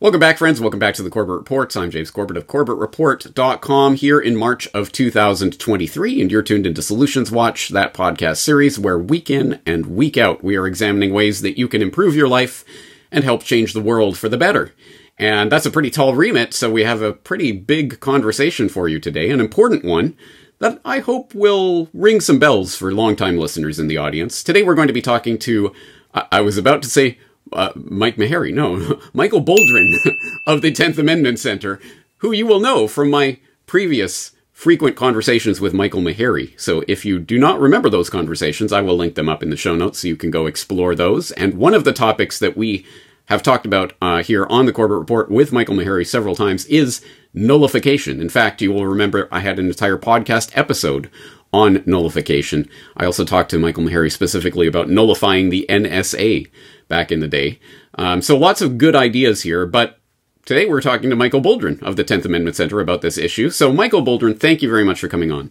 Welcome 0.00 0.20
back, 0.20 0.38
friends. 0.38 0.60
Welcome 0.60 0.78
back 0.78 0.94
to 0.94 1.02
the 1.02 1.10
Corbett 1.10 1.36
Reports. 1.36 1.76
I'm 1.76 1.90
James 1.90 2.10
Corbett 2.10 2.36
of 2.36 2.46
CorbettReport.com 2.46 3.96
here 3.96 4.18
in 4.18 4.34
March 4.34 4.66
of 4.68 4.92
2023, 4.92 6.22
and 6.22 6.30
you're 6.30 6.42
tuned 6.42 6.66
into 6.66 6.80
Solutions 6.80 7.30
Watch, 7.30 7.68
that 7.68 7.92
podcast 7.92 8.38
series 8.38 8.78
where 8.78 8.98
week 8.98 9.28
in 9.28 9.60
and 9.66 9.94
week 9.94 10.16
out 10.16 10.42
we 10.42 10.56
are 10.56 10.66
examining 10.66 11.12
ways 11.12 11.42
that 11.42 11.58
you 11.58 11.68
can 11.68 11.82
improve 11.82 12.16
your 12.16 12.28
life 12.28 12.64
and 13.12 13.24
help 13.24 13.42
change 13.42 13.72
the 13.72 13.82
world 13.82 14.16
for 14.16 14.28
the 14.28 14.38
better. 14.38 14.72
And 15.18 15.52
that's 15.52 15.66
a 15.66 15.70
pretty 15.70 15.90
tall 15.90 16.14
remit, 16.14 16.54
so 16.54 16.70
we 16.70 16.84
have 16.84 17.02
a 17.02 17.12
pretty 17.12 17.52
big 17.52 18.00
conversation 18.00 18.70
for 18.70 18.88
you 18.88 18.98
today, 18.98 19.30
an 19.30 19.40
important 19.40 19.84
one 19.84 20.16
that 20.60 20.80
I 20.82 21.00
hope 21.00 21.34
will 21.34 21.90
ring 21.92 22.20
some 22.20 22.38
bells 22.38 22.74
for 22.74 22.92
longtime 22.92 23.36
listeners 23.36 23.78
in 23.78 23.88
the 23.88 23.98
audience. 23.98 24.42
Today 24.42 24.62
we're 24.62 24.74
going 24.74 24.88
to 24.88 24.94
be 24.94 25.02
talking 25.02 25.38
to, 25.40 25.74
I 26.14 26.40
was 26.40 26.56
about 26.56 26.82
to 26.82 26.88
say, 26.88 27.18
uh, 27.52 27.72
Mike 27.74 28.16
Maharrey, 28.16 28.52
no, 28.52 29.00
Michael 29.12 29.42
Boldrin 29.42 29.94
of 30.46 30.62
the 30.62 30.72
10th 30.72 30.98
Amendment 30.98 31.38
Center, 31.38 31.80
who 32.18 32.32
you 32.32 32.46
will 32.46 32.60
know 32.60 32.86
from 32.86 33.10
my 33.10 33.38
previous 33.66 34.32
frequent 34.52 34.94
conversations 34.94 35.58
with 35.58 35.72
Michael 35.72 36.02
Maharrey. 36.02 36.58
So 36.60 36.84
if 36.86 37.04
you 37.04 37.18
do 37.18 37.38
not 37.38 37.60
remember 37.60 37.88
those 37.88 38.10
conversations, 38.10 38.74
I 38.74 38.82
will 38.82 38.96
link 38.96 39.14
them 39.14 39.28
up 39.28 39.42
in 39.42 39.48
the 39.48 39.56
show 39.56 39.74
notes 39.74 40.00
so 40.00 40.08
you 40.08 40.16
can 40.16 40.30
go 40.30 40.44
explore 40.44 40.94
those. 40.94 41.30
And 41.32 41.54
one 41.54 41.72
of 41.72 41.84
the 41.84 41.94
topics 41.94 42.38
that 42.40 42.58
we 42.58 42.84
have 43.26 43.42
talked 43.42 43.64
about 43.64 43.94
uh, 44.02 44.22
here 44.22 44.44
on 44.50 44.66
the 44.66 44.72
Corbett 44.72 44.98
Report 44.98 45.30
with 45.30 45.52
Michael 45.52 45.76
Maharrey 45.76 46.06
several 46.06 46.34
times 46.34 46.66
is 46.66 47.02
nullification. 47.32 48.20
In 48.20 48.28
fact, 48.28 48.60
you 48.60 48.72
will 48.72 48.86
remember 48.86 49.28
I 49.30 49.40
had 49.40 49.58
an 49.58 49.68
entire 49.68 49.96
podcast 49.96 50.50
episode 50.54 51.08
on 51.52 51.82
nullification. 51.86 52.68
I 52.96 53.06
also 53.06 53.24
talked 53.24 53.50
to 53.50 53.58
Michael 53.58 53.84
Maharrey 53.84 54.12
specifically 54.12 54.66
about 54.66 54.90
nullifying 54.90 55.48
the 55.48 55.64
NSA 55.68 56.50
back 56.90 57.10
in 57.10 57.20
the 57.20 57.28
day. 57.28 57.58
Um, 57.94 58.20
so 58.20 58.36
lots 58.36 58.60
of 58.60 58.76
good 58.76 58.94
ideas 58.94 59.40
here, 59.42 59.64
but 59.64 59.98
today 60.44 60.66
we're 60.66 60.82
talking 60.82 61.08
to 61.08 61.16
Michael 61.16 61.40
Boldrin 61.40 61.82
of 61.82 61.96
the 61.96 62.04
10th 62.04 62.26
Amendment 62.26 62.56
Center 62.56 62.80
about 62.80 63.00
this 63.00 63.16
issue. 63.16 63.48
So, 63.48 63.72
Michael 63.72 64.02
Boldrin, 64.02 64.38
thank 64.38 64.60
you 64.60 64.68
very 64.68 64.84
much 64.84 65.00
for 65.00 65.08
coming 65.08 65.32
on. 65.32 65.50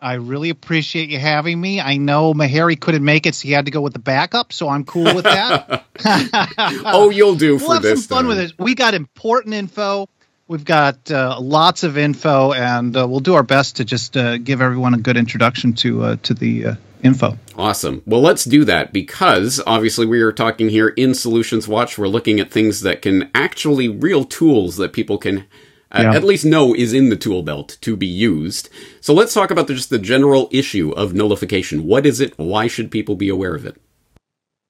I 0.00 0.14
really 0.14 0.50
appreciate 0.50 1.10
you 1.10 1.18
having 1.20 1.60
me. 1.60 1.80
I 1.80 1.96
know 1.96 2.34
Maharrey 2.34 2.78
couldn't 2.78 3.04
make 3.04 3.24
it, 3.24 3.36
so 3.36 3.46
he 3.46 3.52
had 3.52 3.66
to 3.66 3.70
go 3.70 3.80
with 3.80 3.92
the 3.92 4.00
backup, 4.00 4.52
so 4.52 4.68
I'm 4.68 4.84
cool 4.84 5.14
with 5.14 5.22
that. 5.24 5.84
oh, 6.84 7.10
you'll 7.10 7.36
do 7.36 7.56
we'll 7.56 7.70
have 7.70 7.82
this. 7.82 8.04
some 8.04 8.16
fun 8.16 8.24
time. 8.24 8.28
with 8.28 8.38
it. 8.38 8.52
We 8.58 8.74
got 8.74 8.94
important 8.94 9.54
info. 9.54 10.08
We've 10.48 10.64
got 10.64 11.10
uh, 11.10 11.38
lots 11.40 11.82
of 11.82 11.96
info, 11.96 12.52
and 12.52 12.96
uh, 12.96 13.06
we'll 13.08 13.20
do 13.20 13.34
our 13.34 13.42
best 13.42 13.76
to 13.76 13.84
just 13.84 14.16
uh, 14.16 14.38
give 14.38 14.60
everyone 14.60 14.92
a 14.94 14.98
good 14.98 15.16
introduction 15.16 15.72
to 15.74 16.02
uh, 16.04 16.16
to 16.24 16.34
the 16.34 16.66
uh, 16.66 16.74
info. 17.02 17.38
Awesome. 17.56 18.02
Well, 18.06 18.20
let's 18.20 18.44
do 18.44 18.64
that 18.64 18.92
because 18.92 19.62
obviously 19.66 20.04
we 20.06 20.20
are 20.20 20.32
talking 20.32 20.68
here 20.68 20.88
in 20.88 21.14
Solutions 21.14 21.68
Watch. 21.68 21.96
We're 21.96 22.08
looking 22.08 22.38
at 22.40 22.50
things 22.50 22.80
that 22.82 23.02
can 23.02 23.30
actually 23.34 23.88
real 23.88 24.24
tools 24.24 24.76
that 24.76 24.92
people 24.92 25.16
can 25.18 25.46
uh, 25.90 26.02
Yeah. 26.02 26.14
at 26.14 26.24
least 26.24 26.44
know 26.44 26.74
is 26.74 26.92
in 26.92 27.08
the 27.08 27.16
tool 27.16 27.42
belt 27.42 27.76
to 27.82 27.96
be 27.96 28.06
used. 28.06 28.68
So 29.00 29.12
let's 29.14 29.34
talk 29.34 29.50
about 29.50 29.66
the, 29.68 29.74
just 29.74 29.90
the 29.90 29.98
general 29.98 30.48
issue 30.50 30.90
of 30.92 31.12
nullification. 31.14 31.86
What 31.86 32.04
is 32.06 32.20
it? 32.20 32.36
Why 32.38 32.66
should 32.66 32.90
people 32.90 33.14
be 33.16 33.28
aware 33.28 33.54
of 33.54 33.64
it? 33.66 33.76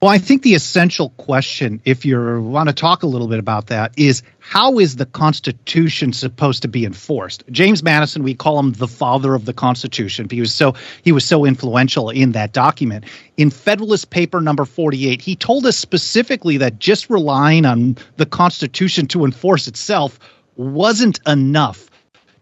Well, 0.02 0.10
I 0.10 0.18
think 0.18 0.42
the 0.42 0.54
essential 0.54 1.10
question, 1.10 1.80
if 1.84 2.04
you 2.04 2.40
want 2.40 2.68
to 2.68 2.74
talk 2.74 3.04
a 3.04 3.06
little 3.06 3.28
bit 3.28 3.38
about 3.38 3.68
that, 3.68 3.92
is 3.96 4.24
how 4.40 4.80
is 4.80 4.96
the 4.96 5.06
Constitution 5.06 6.12
supposed 6.12 6.62
to 6.62 6.68
be 6.68 6.84
enforced? 6.84 7.44
James 7.52 7.84
Madison, 7.84 8.24
we 8.24 8.34
call 8.34 8.58
him 8.58 8.72
the 8.72 8.88
father 8.88 9.36
of 9.36 9.44
the 9.44 9.52
Constitution. 9.52 10.26
He 10.28 10.40
was 10.40 10.52
so 10.52 10.74
he 11.04 11.12
was 11.12 11.24
so 11.24 11.44
influential 11.44 12.10
in 12.10 12.32
that 12.32 12.52
document. 12.52 13.04
In 13.36 13.48
Federalist 13.48 14.10
Paper 14.10 14.40
number 14.40 14.64
48, 14.64 15.20
he 15.20 15.36
told 15.36 15.66
us 15.66 15.78
specifically 15.78 16.56
that 16.56 16.80
just 16.80 17.08
relying 17.08 17.64
on 17.64 17.96
the 18.16 18.26
Constitution 18.26 19.06
to 19.06 19.24
enforce 19.24 19.68
itself 19.68 20.18
wasn't 20.56 21.20
enough 21.28 21.88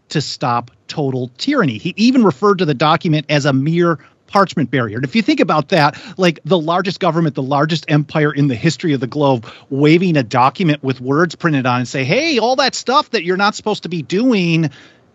to 0.09 0.23
stop 0.23 0.71
total 0.89 1.31
tyranny. 1.37 1.77
He 1.77 1.93
even 1.99 2.25
referred 2.25 2.57
to 2.61 2.65
the 2.65 2.73
document 2.73 3.27
as 3.29 3.45
a 3.45 3.53
mere 3.53 3.99
parchment 4.31 4.71
barrier. 4.71 4.97
And 4.97 5.05
if 5.05 5.15
you 5.15 5.23
think 5.23 5.41
about 5.41 5.69
that, 5.69 6.01
like 6.17 6.41
the 6.45 6.59
largest 6.59 7.01
government, 7.01 7.35
the 7.35 7.43
largest 7.43 7.85
empire 7.89 8.33
in 8.33 8.49
the 8.49 8.55
history 8.55 8.95
of 8.95 9.01
the 9.01 9.07
globe, 9.07 9.47
waving 9.69 10.17
a 10.17 10.23
document 10.23 10.83
with 10.83 11.01
words 11.01 11.35
printed 11.35 11.67
on 11.67 11.81
and 11.81 11.89
say, 11.89 12.05
hey, 12.05 12.39
all 12.39 12.57
that 12.57 12.75
stuff 12.75 13.11
that 13.11 13.25
you're 13.25 13.37
not 13.37 13.55
supposed 13.55 13.83
to 13.83 13.89
be 13.89 14.03
doing, 14.03 14.71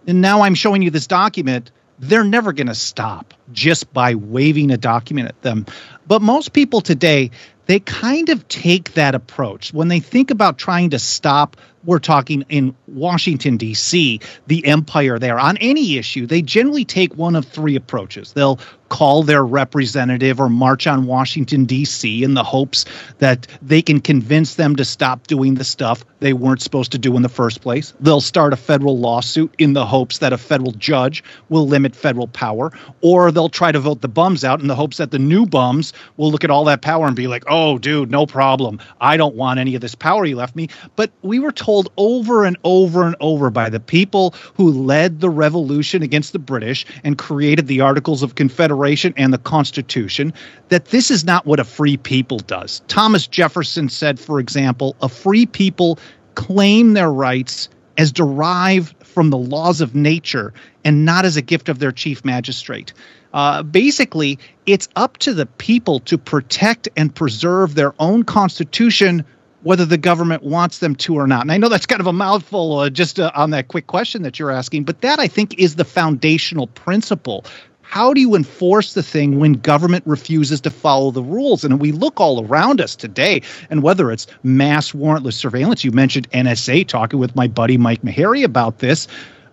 and 0.05 0.21
now 0.21 0.41
I'm 0.41 0.55
showing 0.55 0.81
you 0.81 0.91
this 0.91 1.07
document. 1.07 1.71
They're 1.97 2.25
never 2.25 2.51
going 2.51 2.67
to 2.67 2.75
stop 2.75 3.33
just 3.53 3.91
by 3.93 4.15
waving 4.15 4.71
a 4.71 4.77
document 4.77 5.29
at 5.29 5.41
them. 5.41 5.65
But 6.05 6.21
most 6.21 6.51
people 6.51 6.81
today, 6.81 7.31
they 7.67 7.79
kind 7.79 8.29
of 8.29 8.47
take 8.47 8.93
that 8.93 9.15
approach. 9.15 9.73
When 9.73 9.87
they 9.87 10.01
think 10.01 10.29
about 10.29 10.57
trying 10.57 10.89
to 10.89 10.99
stop, 10.99 11.57
we're 11.85 11.99
talking 11.99 12.43
in 12.49 12.75
Washington, 12.87 13.57
D.C., 13.57 14.19
the 14.47 14.65
empire 14.65 15.19
there, 15.19 15.39
on 15.39 15.57
any 15.57 15.97
issue, 15.97 16.25
they 16.25 16.41
generally 16.41 16.85
take 16.85 17.15
one 17.15 17.35
of 17.35 17.45
three 17.45 17.75
approaches. 17.75 18.33
They'll 18.33 18.59
call 18.89 19.23
their 19.23 19.43
representative 19.43 20.39
or 20.39 20.47
march 20.47 20.87
on 20.87 21.05
Washington, 21.05 21.65
D.C., 21.65 22.23
in 22.23 22.33
the 22.33 22.43
hopes 22.43 22.85
that 23.17 23.47
they 23.61 23.81
can 23.81 23.99
convince 23.99 24.55
them 24.55 24.75
to 24.75 24.85
stop 24.85 25.27
doing 25.27 25.55
the 25.55 25.63
stuff 25.63 26.05
they 26.19 26.33
weren't 26.33 26.61
supposed 26.61 26.91
to 26.91 26.97
do 26.97 27.15
in 27.15 27.21
the 27.21 27.29
first 27.29 27.61
place. 27.61 27.93
They'll 27.99 28.21
start 28.21 28.53
a 28.53 28.57
federal 28.57 28.97
lawsuit 28.97 29.53
in 29.57 29.73
the 29.73 29.85
hopes 29.85 30.19
that 30.19 30.33
a 30.33 30.37
federal 30.37 30.71
judge 30.71 31.23
will 31.49 31.67
limit 31.67 31.95
federal 31.95 32.27
power, 32.27 32.71
or 33.01 33.31
they'll 33.31 33.49
try 33.49 33.71
to 33.71 33.79
vote 33.79 34.01
the 34.01 34.07
bums 34.07 34.43
out 34.43 34.61
in 34.61 34.67
the 34.67 34.75
hopes 34.75 34.97
that 34.97 35.11
the 35.11 35.19
new 35.19 35.45
bums 35.45 35.93
will 36.17 36.31
look 36.31 36.43
at 36.43 36.51
all 36.51 36.65
that 36.65 36.81
power 36.81 37.07
and 37.07 37.15
be 37.15 37.27
like, 37.27 37.43
oh, 37.47 37.77
dude, 37.77 38.11
no 38.11 38.25
problem. 38.25 38.79
I 39.01 39.17
don't 39.17 39.35
want 39.35 39.59
any 39.59 39.75
of 39.75 39.81
this 39.81 39.95
power 39.95 40.25
you 40.25 40.35
left 40.35 40.55
me. 40.55 40.69
But 40.95 41.11
we 41.21 41.39
were 41.39 41.51
told 41.51 41.74
over 41.97 42.45
and 42.45 42.57
over 42.63 43.05
and 43.05 43.15
over 43.19 43.49
by 43.49 43.69
the 43.69 43.79
people 43.79 44.33
who 44.55 44.71
led 44.71 45.19
the 45.19 45.29
revolution 45.29 46.01
against 46.01 46.33
the 46.33 46.39
British 46.39 46.85
and 47.03 47.17
created 47.17 47.67
the 47.67 47.81
Articles 47.81 48.23
of 48.23 48.35
Confederation 48.35 49.13
and 49.17 49.33
the 49.33 49.37
Constitution 49.37 50.33
that 50.69 50.85
this 50.85 51.11
is 51.11 51.25
not 51.25 51.45
what 51.45 51.59
a 51.59 51.63
free 51.63 51.97
people 51.97 52.39
does. 52.39 52.81
Thomas 52.87 53.27
Jefferson 53.27 53.89
said, 53.89 54.19
for 54.19 54.39
example, 54.39 54.95
a 55.01 55.09
free 55.09 55.45
people 55.45 55.99
claim 56.35 56.93
their 56.93 57.11
rights 57.11 57.69
as 57.97 58.11
derived 58.11 58.95
from 59.05 59.29
the 59.29 59.37
laws 59.37 59.81
of 59.81 59.95
nature 59.95 60.53
and 60.83 61.05
not 61.05 61.25
as 61.25 61.37
a 61.37 61.41
gift 61.41 61.69
of 61.69 61.79
their 61.79 61.91
chief 61.91 62.25
magistrate. 62.25 62.93
Uh, 63.33 63.63
basically, 63.63 64.39
it's 64.65 64.87
up 64.95 65.17
to 65.17 65.33
the 65.33 65.45
people 65.45 65.99
to 65.99 66.17
protect 66.17 66.87
and 66.95 67.13
preserve 67.13 67.75
their 67.75 67.93
own 67.99 68.23
constitution, 68.23 69.25
whether 69.65 69.83
the 69.83 69.97
government 69.97 70.43
wants 70.43 70.77
them 70.77 70.95
to 70.95 71.15
or 71.15 71.25
not. 71.25 71.41
And 71.41 71.51
I 71.51 71.57
know 71.57 71.69
that's 71.69 71.87
kind 71.87 71.99
of 71.99 72.05
a 72.05 72.13
mouthful 72.13 72.77
uh, 72.77 72.89
just 72.91 73.19
uh, 73.19 73.31
on 73.33 73.49
that 73.49 73.67
quick 73.67 73.87
question 73.87 74.21
that 74.21 74.37
you're 74.37 74.51
asking, 74.51 74.83
but 74.83 75.01
that 75.01 75.19
I 75.19 75.27
think 75.27 75.57
is 75.57 75.75
the 75.75 75.83
foundational 75.83 76.67
principle. 76.67 77.43
How 77.81 78.13
do 78.13 78.21
you 78.21 78.35
enforce 78.35 78.93
the 78.93 79.01
thing 79.01 79.39
when 79.39 79.53
government 79.53 80.05
refuses 80.05 80.61
to 80.61 80.69
follow 80.69 81.09
the 81.09 81.23
rules? 81.23 81.63
And 81.63 81.81
we 81.81 81.91
look 81.91 82.21
all 82.21 82.45
around 82.45 82.79
us 82.79 82.95
today, 82.95 83.41
and 83.71 83.81
whether 83.81 84.11
it's 84.11 84.27
mass 84.43 84.91
warrantless 84.91 85.33
surveillance, 85.33 85.83
you 85.83 85.91
mentioned 85.91 86.29
NSA 86.29 86.87
talking 86.87 87.19
with 87.19 87.35
my 87.35 87.47
buddy 87.47 87.79
Mike 87.79 88.03
Maharrey 88.03 88.43
about 88.43 88.77
this. 88.77 89.07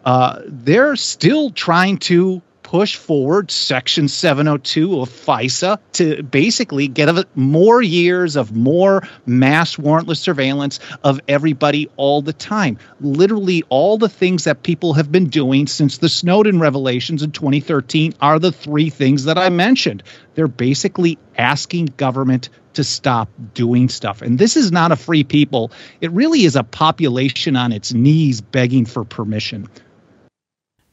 Uh, 0.05 0.41
they're 0.47 0.95
still 0.97 1.49
trying 1.49 1.97
to 1.97 2.43
push 2.73 2.97
forward 2.97 3.51
Section 3.51 4.09
702 4.09 5.03
of 5.03 5.11
FISA 5.11 5.79
to 5.93 6.23
basically 6.23 6.89
get 6.89 7.13
more 7.37 7.83
years 7.83 8.35
of 8.35 8.57
more 8.57 9.07
mass 9.27 9.77
warrantless 9.77 10.17
surveillance 10.17 10.81
of 11.05 11.21
everybody 11.29 11.91
all 11.99 12.23
the 12.23 12.33
time. 12.33 12.79
Literally, 13.03 13.63
all 13.69 13.99
the 13.99 14.09
things 14.09 14.45
that 14.45 14.63
people 14.63 14.95
have 14.95 15.13
been 15.13 15.29
doing 15.29 15.67
since 15.67 15.99
the 15.99 16.09
Snowden 16.09 16.61
revelations 16.61 17.23
in 17.23 17.33
2013 17.33 18.15
are 18.23 18.39
the 18.39 18.51
three 18.53 18.89
things 18.89 19.25
that 19.25 19.37
I 19.37 19.51
mentioned. 19.51 20.03
They're 20.35 20.49
basically 20.49 21.19
asking 21.37 21.93
government 21.99 22.49
to 22.73 22.85
stop 22.85 23.29
doing 23.53 23.91
stuff. 23.91 24.23
And 24.23 24.39
this 24.39 24.57
is 24.57 24.73
not 24.73 24.93
a 24.93 24.97
free 24.97 25.25
people, 25.25 25.73
it 26.01 26.11
really 26.13 26.45
is 26.45 26.57
a 26.57 26.65
population 26.65 27.55
on 27.55 27.71
its 27.71 27.93
knees 27.93 28.41
begging 28.41 28.87
for 28.87 29.05
permission. 29.05 29.69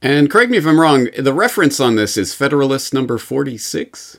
And 0.01 0.29
correct 0.29 0.49
me 0.49 0.57
if 0.57 0.65
I'm 0.65 0.79
wrong, 0.79 1.09
the 1.17 1.33
reference 1.33 1.79
on 1.79 1.95
this 1.95 2.15
is 2.15 2.33
Federalist 2.33 2.93
number 2.93 3.17
46. 3.17 4.17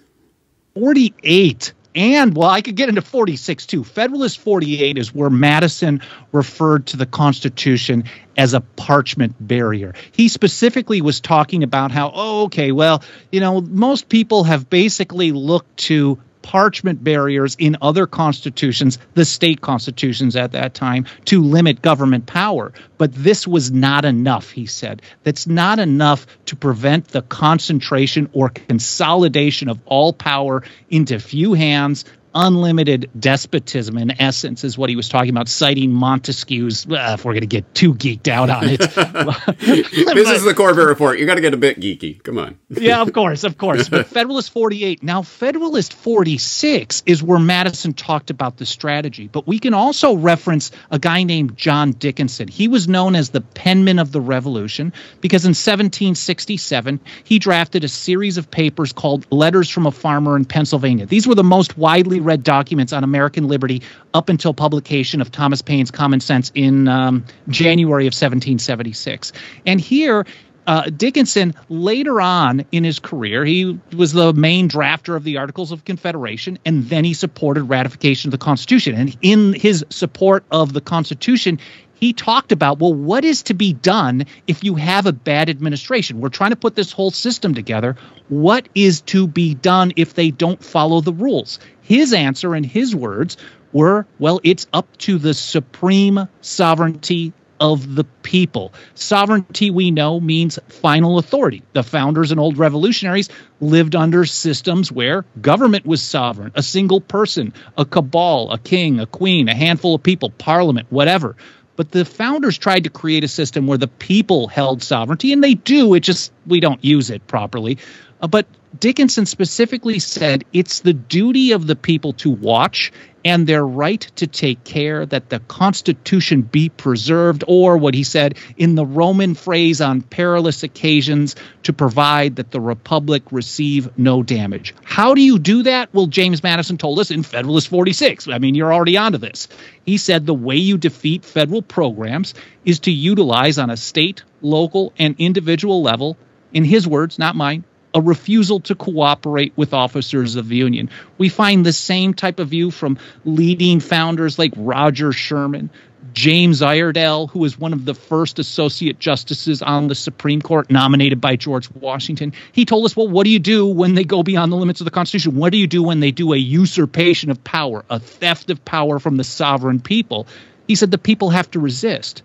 48 0.75 1.73
and 1.97 2.37
well 2.37 2.49
i 2.49 2.61
could 2.61 2.77
get 2.77 2.89
into 2.89 3.03
46 3.03 3.67
too. 3.67 3.83
Federalist 3.83 4.39
48 4.39 4.97
is 4.97 5.13
where 5.13 5.31
madison 5.31 6.01
referred 6.31 6.87
to 6.87 6.97
the 6.97 7.07
constitution 7.07 8.05
as 8.37 8.55
a 8.55 8.61
parchment 8.61 9.35
barrier. 9.41 9.95
He 10.13 10.29
specifically 10.29 11.01
was 11.01 11.21
talking 11.21 11.65
about 11.65 11.91
how 11.91 12.13
oh 12.15 12.45
okay 12.45 12.71
well 12.71 13.03
you 13.33 13.41
know 13.41 13.61
most 13.61 14.09
people 14.09 14.45
have 14.45 14.71
basically 14.71 15.33
looked 15.33 15.77
to 15.79 16.21
parchment 16.51 17.05
barriers 17.05 17.55
in 17.61 17.77
other 17.81 18.09
constitutions, 18.09 18.99
the 19.15 19.25
state 19.25 19.61
constitutions 19.61 20.35
at 20.35 20.51
that 20.51 20.75
time, 20.75 21.07
to 21.25 21.41
limit 21.45 21.81
government 21.81 22.27
power. 22.27 22.73
But 22.99 23.15
this 23.15 23.47
was 23.47 23.71
not 23.71 24.05
enough, 24.05 24.51
he 24.51 24.67
said. 24.67 25.01
That's 25.23 25.47
not 25.47 25.79
enough 25.79 26.27
to 26.47 26.57
prevent 26.57 27.07
the 27.07 27.23
concentration 27.23 28.31
or 28.33 28.49
consolidation 28.49 29.69
of 29.69 29.79
all 29.87 30.13
power 30.13 30.65
into 30.91 31.21
few 31.21 31.53
hands 31.55 32.05
unlimited 32.35 33.11
despotism 33.19 33.99
in 33.99 34.21
essence 34.21 34.65
is 34.65 34.79
what 34.79 34.89
he 34.91 34.97
was 34.97 35.09
talking 35.09 35.31
about 35.31 35.49
citing 35.49 35.93
montesquieu's 35.93 36.87
uh, 36.87 37.15
if 37.15 37.25
we're 37.25 37.33
going 37.33 37.41
to 37.41 37.47
get 37.47 37.75
too 37.75 37.95
geeked 37.95 38.29
out 38.29 38.51
on 38.51 38.65
it. 38.69 38.81
This 40.21 40.29
is 40.31 40.45
the 40.45 40.55
corbett 40.55 40.87
report. 40.87 41.19
You 41.19 41.27
got 41.27 41.37
to 41.37 41.41
get 41.41 41.55
a 41.55 41.57
bit 41.57 41.79
geeky. 41.81 42.23
Come 42.23 42.39
on. 42.39 42.59
Yeah 42.69 43.01
of 43.01 43.13
course 43.13 43.45
of 43.45 43.59
course. 43.59 43.89
But 43.89 44.07
federalist 44.19 44.53
48 44.53 45.03
now 45.03 45.23
federalist 45.23 45.93
46 45.95 47.03
is 47.07 47.23
where 47.23 47.39
madison 47.39 47.95
talked 47.95 48.31
about 48.31 48.57
the 48.57 48.67
strategy 48.67 49.29
but 49.29 49.47
we 49.47 49.59
can 49.59 49.75
also 49.75 50.15
reference 50.15 50.71
a 50.91 50.99
guy 50.99 51.23
named 51.23 51.57
john 51.57 51.93
dickinson. 51.93 52.49
He 52.49 52.69
was 52.69 52.89
known 52.89 53.15
as 53.15 53.31
the 53.31 53.41
penman 53.41 53.99
of 53.99 54.13
the 54.13 54.21
revolution 54.21 54.93
because 55.21 55.45
in 55.45 55.51
1767 55.51 57.01
he 57.25 57.39
drafted 57.39 57.85
a 57.85 57.89
series 57.89 58.37
of 58.37 58.51
papers 58.51 58.93
called 58.93 59.27
letters 59.31 59.69
from 59.69 59.87
a 59.87 59.93
farmer 59.93 60.37
in 60.37 60.45
pennsylvania. 60.45 61.07
These 61.07 61.27
were 61.27 61.35
the 61.35 61.45
most 61.45 61.77
widely 61.79 62.20
read 62.21 62.43
documents 62.43 62.93
on 62.93 63.05
American 63.05 63.49
liberty 63.49 63.83
up 64.15 64.29
until 64.29 64.55
publication 64.55 65.21
of 65.21 65.31
Thomas 65.31 65.63
Paine's 65.63 65.91
Common 65.91 66.21
Sense 66.21 66.53
in 66.55 66.89
um, 66.89 67.25
January 67.49 68.05
of 68.05 68.13
1776. 68.13 69.33
And 69.67 69.81
here, 69.81 70.27
uh, 70.67 70.83
Dickinson, 70.83 71.55
later 71.69 72.21
on 72.21 72.65
in 72.71 72.85
his 72.85 72.99
career, 72.99 73.45
he 73.45 73.81
was 73.97 74.13
the 74.13 74.33
main 74.33 74.69
drafter 74.69 75.17
of 75.17 75.25
the 75.25 75.39
Articles 75.39 75.73
of 75.73 75.85
Confederation, 75.85 76.59
and 76.65 76.89
then 76.89 77.05
he 77.05 77.15
supported 77.15 77.65
ratification 77.65 78.29
of 78.29 78.33
the 78.33 78.39
Constitution. 78.39 78.95
And 78.95 79.17
in 79.23 79.53
his 79.53 79.85
support 79.91 80.45
of 80.51 80.73
the 80.73 80.81
Constitution, 80.81 81.59
he 82.01 82.15
talked 82.15 82.51
about, 82.51 82.79
well, 82.79 82.95
what 82.95 83.25
is 83.25 83.43
to 83.45 83.55
be 83.55 83.75
done 83.75 84.25
if 84.47 84.65
you 84.65 84.75
have 84.77 85.07
a 85.07 85.13
bad 85.13 85.51
administration? 85.51 86.21
We're 86.21 86.31
trying 86.31 86.51
to 86.51 86.57
put 86.57 86.75
this 86.75 86.93
whole 86.93 87.11
system 87.11 87.55
together. 87.55 87.97
What 88.29 88.69
is 88.75 89.03
to 89.03 89.27
be 89.27 89.55
done 89.55 89.93
if 89.97 90.15
they 90.15 90.31
don't 90.31 90.65
follow 90.65 91.03
the 91.03 91.13
rules? 91.13 91.59
His 91.83 92.13
answer 92.15 92.55
and 92.55 92.65
his 92.65 92.97
words 92.97 93.37
were, 93.73 94.07
well, 94.19 94.41
it's 94.43 94.67
up 94.73 94.97
to 94.99 95.19
the 95.19 95.35
supreme 95.35 96.27
sovereignty 96.41 97.35
of 97.61 97.95
the 97.95 98.05
people. 98.05 98.73
Sovereignty, 98.95 99.71
we 99.71 99.91
know, 99.91 100.19
means 100.19 100.59
final 100.69 101.19
authority. 101.19 101.63
The 101.75 101.83
founders 101.83 102.31
and 102.31 102.41
old 102.41 102.57
revolutionaries 102.57 103.29
lived 103.61 103.95
under 103.95 104.25
systems 104.25 104.91
where 104.91 105.27
government 105.41 105.85
was 105.85 106.01
sovereign, 106.01 106.53
a 106.55 106.63
single 106.63 107.03
person, 107.03 107.53
a 107.77 107.85
cabal, 107.85 108.51
a 108.51 108.59
king, 108.59 108.99
a 108.99 109.07
queen, 109.07 109.49
a 109.49 109.55
handful 109.55 109.95
of 109.95 110.03
people, 110.03 110.31
parliament, 110.31 110.87
whatever. 110.91 111.37
But 111.81 111.93
the 111.93 112.05
founders 112.05 112.59
tried 112.59 112.85
to 112.85 112.91
create 112.91 113.25
a 113.25 113.29
system 113.29 113.67
where 113.67 113.79
the 113.79 113.89
people 113.89 114.49
held 114.49 114.83
sovereignty, 114.83 115.33
and 115.33 115.43
they 115.43 115.55
do. 115.55 115.95
It 115.95 116.01
just, 116.01 116.31
we 116.47 116.61
don't 116.61 116.85
use 116.85 117.09
it 117.09 117.27
properly. 117.27 117.79
Uh, 118.21 118.27
but 118.27 118.45
Dickinson 118.79 119.25
specifically 119.25 119.99
said 119.99 120.45
it's 120.53 120.81
the 120.81 120.93
duty 120.93 121.53
of 121.53 121.67
the 121.67 121.77
people 121.77 122.13
to 122.13 122.29
watch 122.29 122.93
and 123.25 123.47
their 123.47 123.67
right 123.67 124.01
to 124.17 124.27
take 124.27 124.65
care 124.65 125.05
that 125.07 125.29
the 125.29 125.41
Constitution 125.41 126.43
be 126.43 126.69
preserved, 126.69 127.45
or 127.47 127.77
what 127.77 127.95
he 127.95 128.05
said 128.05 128.37
in 128.57 128.75
the 128.75 128.87
Roman 128.87 129.35
phrase 129.35 129.81
on 129.81 130.03
perilous 130.03 130.63
occasions, 130.63 131.37
to 131.65 131.73
provide 131.73 132.37
that 132.37 132.51
the 132.51 132.61
Republic 132.61 133.23
receive 133.31 133.99
no 133.99 134.23
damage. 134.23 134.75
How 134.83 135.15
do 135.15 135.21
you 135.21 135.39
do 135.39 135.65
that? 135.65 135.93
Well, 135.93 136.07
James 136.07 136.43
Madison 136.43 136.79
told 136.79 136.99
us 136.99 137.11
in 137.11 137.23
Federalist 137.23 137.69
46. 137.69 138.29
I 138.29 138.39
mean, 138.39 138.55
you're 138.55 138.73
already 138.73 138.97
onto 138.97 139.19
this. 139.19 139.49
He 139.85 139.97
said 139.97 140.27
the 140.27 140.35
way 140.35 140.57
you 140.57 140.79
defeat 140.79 141.25
federal 141.25 141.63
programs 141.63 142.35
is 142.65 142.81
to 142.81 142.91
utilize 142.91 143.59
on 143.59 143.71
a 143.71 143.77
state, 143.77 144.23
local, 144.41 144.93
and 144.99 145.15
individual 145.19 145.83
level, 145.83 146.17
in 146.53 146.65
his 146.65 146.87
words, 146.87 147.19
not 147.19 147.37
mine, 147.37 147.65
a 147.95 148.01
refusal 148.01 148.61
to 148.61 148.75
cooperate 148.75 149.53
with 149.57 149.75
officers 149.75 150.37
of 150.37 150.49
the 150.49 150.57
Union. 150.57 150.91
We 151.19 151.29
find 151.29 151.65
the 151.65 151.73
same 151.73 152.15
type 152.15 152.39
of 152.39 152.49
view 152.49 152.71
from 152.71 152.99
leading 153.25 153.81
founders 153.81 154.39
like 154.39 154.53
Roger 154.57 155.13
Sherman, 155.13 155.71
James 156.13 156.63
Iredell, 156.63 157.29
who 157.29 157.41
was 157.41 157.59
one 157.59 157.73
of 157.73 157.85
the 157.85 157.95
first 157.95 158.39
associate 158.39 158.99
justices 158.99 159.63
on 159.63 159.89
the 159.89 159.95
Supreme 159.95 160.41
Court 160.41 160.71
nominated 160.71 161.21
by 161.21 161.37
George 161.37 161.71
Washington. 161.73 162.33
He 162.53 162.65
told 162.65 162.85
us, 162.85 162.97
well, 162.97 163.09
what 163.09 163.25
do 163.25 163.31
you 163.31 163.39
do 163.39 163.67
when 163.67 163.95
they 163.95 164.05
go 164.05 164.23
beyond 164.23 164.51
the 164.51 164.57
limits 164.57 164.81
of 164.81 164.87
the 164.87 164.91
Constitution? 164.91 165.37
What 165.37 165.53
do 165.53 165.59
you 165.59 165.67
do 165.67 165.83
when 165.83 166.01
they 166.01 166.11
do 166.11 166.33
a 166.33 166.37
usurpation 166.37 167.31
of 167.31 167.45
power, 167.45 167.85
a 167.91 167.99
theft 167.99 168.51
of 168.51 168.65
power 168.65 168.99
from 168.99 169.17
the 169.17 169.25
sovereign 169.25 169.81
people? 169.81 170.27
He 170.67 170.75
said 170.75 170.91
the 170.91 170.99
people 170.99 171.31
have 171.31 171.51
to 171.53 171.61
resist. 171.61 172.23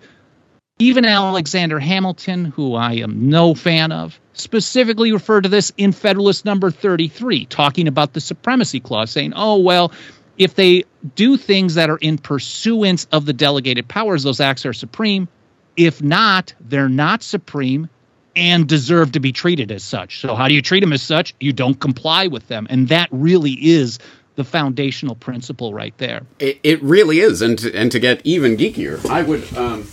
Even 0.78 1.06
Alexander 1.06 1.80
Hamilton, 1.80 2.44
who 2.44 2.76
I 2.76 2.96
am 2.96 3.30
no 3.30 3.56
fan 3.56 3.94
of, 3.94 4.20
specifically 4.34 5.14
referred 5.14 5.44
to 5.44 5.50
this 5.50 5.72
in 5.78 5.94
Federalist 5.94 6.44
number 6.44 6.70
33, 6.70 7.46
talking 7.46 7.88
about 7.88 8.12
the 8.12 8.20
supremacy 8.20 8.82
clause, 8.82 9.10
saying, 9.10 9.32
oh, 9.38 9.60
well, 9.60 9.94
if 10.38 10.56
they 10.56 10.84
do 11.16 11.38
things 11.38 11.76
that 11.76 11.90
are 11.90 11.96
in 11.96 12.18
pursuance 12.18 13.08
of 13.14 13.26
the 13.26 13.32
delegated 13.32 13.88
powers, 13.88 14.24
those 14.24 14.42
acts 14.42 14.66
are 14.66 14.74
supreme. 14.74 15.30
If 15.78 16.02
not, 16.02 16.54
they're 16.60 16.90
not 16.90 17.24
supreme 17.24 17.90
and 18.36 18.68
deserve 18.68 19.14
to 19.14 19.22
be 19.22 19.32
treated 19.32 19.72
as 19.72 19.82
such. 19.82 20.20
So, 20.20 20.36
how 20.36 20.50
do 20.50 20.54
you 20.54 20.62
treat 20.62 20.82
them 20.82 20.92
as 20.92 21.02
such? 21.02 21.36
You 21.40 21.54
don't 21.54 21.80
comply 21.80 22.28
with 22.28 22.50
them. 22.50 22.68
And 22.70 22.90
that 22.90 23.08
really 23.12 23.54
is 23.54 23.98
the 24.36 24.44
foundational 24.44 25.16
principle 25.16 25.74
right 25.74 25.98
there. 26.00 26.24
It, 26.40 26.60
it 26.64 26.84
really 26.84 27.22
is. 27.22 27.42
And 27.42 27.58
to, 27.60 27.74
and 27.74 27.94
to 27.94 28.00
get 28.02 28.20
even 28.26 28.58
geekier, 28.58 29.10
I 29.10 29.22
would. 29.22 29.56
Um 29.56 29.88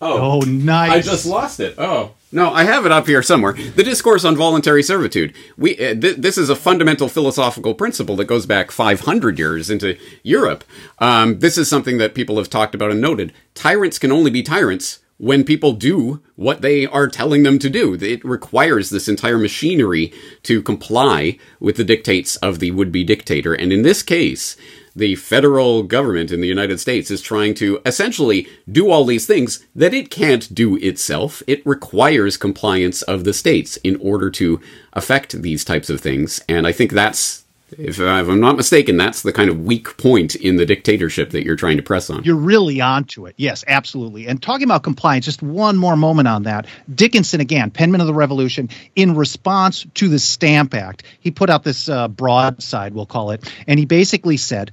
Oh, 0.00 0.40
oh, 0.40 0.40
nice! 0.40 0.90
I 0.90 1.10
just 1.10 1.26
lost 1.26 1.60
it. 1.60 1.74
Oh 1.78 2.14
no, 2.30 2.50
I 2.52 2.64
have 2.64 2.84
it 2.84 2.92
up 2.92 3.06
here 3.06 3.22
somewhere. 3.22 3.52
The 3.52 3.82
discourse 3.82 4.24
on 4.24 4.36
voluntary 4.36 4.82
servitude. 4.82 5.34
We 5.56 5.74
uh, 5.74 5.94
th- 5.94 6.16
this 6.16 6.36
is 6.36 6.50
a 6.50 6.56
fundamental 6.56 7.08
philosophical 7.08 7.74
principle 7.74 8.16
that 8.16 8.26
goes 8.26 8.44
back 8.44 8.70
500 8.70 9.38
years 9.38 9.70
into 9.70 9.98
Europe. 10.22 10.64
Um, 10.98 11.38
this 11.38 11.56
is 11.56 11.68
something 11.68 11.98
that 11.98 12.14
people 12.14 12.36
have 12.36 12.50
talked 12.50 12.74
about 12.74 12.90
and 12.90 13.00
noted. 13.00 13.32
Tyrants 13.54 13.98
can 13.98 14.12
only 14.12 14.30
be 14.30 14.42
tyrants 14.42 14.98
when 15.16 15.42
people 15.42 15.72
do 15.72 16.22
what 16.36 16.60
they 16.60 16.86
are 16.86 17.08
telling 17.08 17.42
them 17.42 17.58
to 17.58 17.70
do. 17.70 17.94
It 17.94 18.24
requires 18.24 18.90
this 18.90 19.08
entire 19.08 19.38
machinery 19.38 20.12
to 20.44 20.62
comply 20.62 21.38
with 21.58 21.76
the 21.76 21.82
dictates 21.82 22.36
of 22.36 22.60
the 22.60 22.70
would-be 22.70 23.04
dictator, 23.04 23.54
and 23.54 23.72
in 23.72 23.82
this 23.82 24.02
case 24.02 24.56
the 24.94 25.14
federal 25.14 25.82
government 25.82 26.30
in 26.30 26.40
the 26.40 26.48
United 26.48 26.80
States 26.80 27.10
is 27.10 27.20
trying 27.20 27.54
to 27.54 27.80
essentially 27.84 28.48
do 28.70 28.90
all 28.90 29.04
these 29.04 29.26
things 29.26 29.64
that 29.74 29.94
it 29.94 30.10
can't 30.10 30.54
do 30.54 30.76
itself. 30.76 31.42
It 31.46 31.64
requires 31.66 32.36
compliance 32.36 33.02
of 33.02 33.24
the 33.24 33.32
states 33.32 33.76
in 33.78 33.96
order 33.96 34.30
to 34.30 34.60
affect 34.92 35.42
these 35.42 35.64
types 35.64 35.90
of 35.90 36.00
things. 36.00 36.42
And 36.48 36.66
I 36.66 36.72
think 36.72 36.92
that's 36.92 37.44
if, 37.76 38.00
I'm 38.00 38.40
not 38.40 38.56
mistaken, 38.56 38.96
that's 38.96 39.22
the 39.22 39.32
kind 39.32 39.50
of 39.50 39.64
weak 39.64 39.96
point 39.98 40.34
in 40.34 40.56
the 40.56 40.64
dictatorship 40.64 41.30
that 41.30 41.44
you're 41.44 41.56
trying 41.56 41.76
to 41.76 41.82
press 41.82 42.08
on. 42.08 42.24
You're 42.24 42.36
really 42.36 42.80
onto 42.80 43.26
it. 43.26 43.34
Yes, 43.36 43.64
absolutely. 43.66 44.26
And 44.26 44.42
talking 44.42 44.64
about 44.64 44.82
compliance, 44.82 45.26
just 45.26 45.42
one 45.42 45.76
more 45.76 45.96
moment 45.96 46.28
on 46.28 46.44
that. 46.44 46.66
Dickinson, 46.92 47.40
again, 47.40 47.70
penman 47.70 48.00
of 48.00 48.06
the 48.06 48.14
revolution, 48.14 48.70
in 48.96 49.14
response 49.14 49.86
to 49.94 50.08
the 50.08 50.18
Stamp 50.18 50.74
Act, 50.74 51.02
he 51.20 51.30
put 51.30 51.50
out 51.50 51.62
this 51.62 51.88
uh, 51.88 52.08
broadside, 52.08 52.94
we'll 52.94 53.06
call 53.06 53.32
it, 53.32 53.52
and 53.66 53.78
he 53.78 53.84
basically 53.84 54.36
said, 54.36 54.72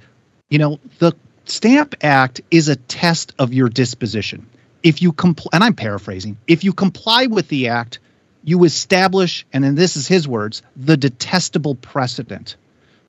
you 0.49 0.59
know, 0.59 0.79
the 0.99 1.13
Stamp 1.45 1.95
Act 2.01 2.41
is 2.49 2.69
a 2.69 2.75
test 2.75 3.33
of 3.37 3.53
your 3.53 3.69
disposition. 3.69 4.47
If 4.83 5.01
you 5.01 5.11
comply, 5.11 5.49
and 5.53 5.63
I'm 5.63 5.73
paraphrasing, 5.73 6.37
if 6.47 6.63
you 6.63 6.71
comply 6.71 7.25
with 7.25 7.47
the 7.47 7.69
act, 7.69 7.99
you 8.43 8.63
establish, 8.63 9.45
and 9.51 9.63
then 9.63 9.73
this 9.75 9.97
is 9.97 10.07
his 10.07 10.27
words, 10.27 10.61
the 10.75 10.95
detestable 10.95 11.73
precedent 11.75 12.55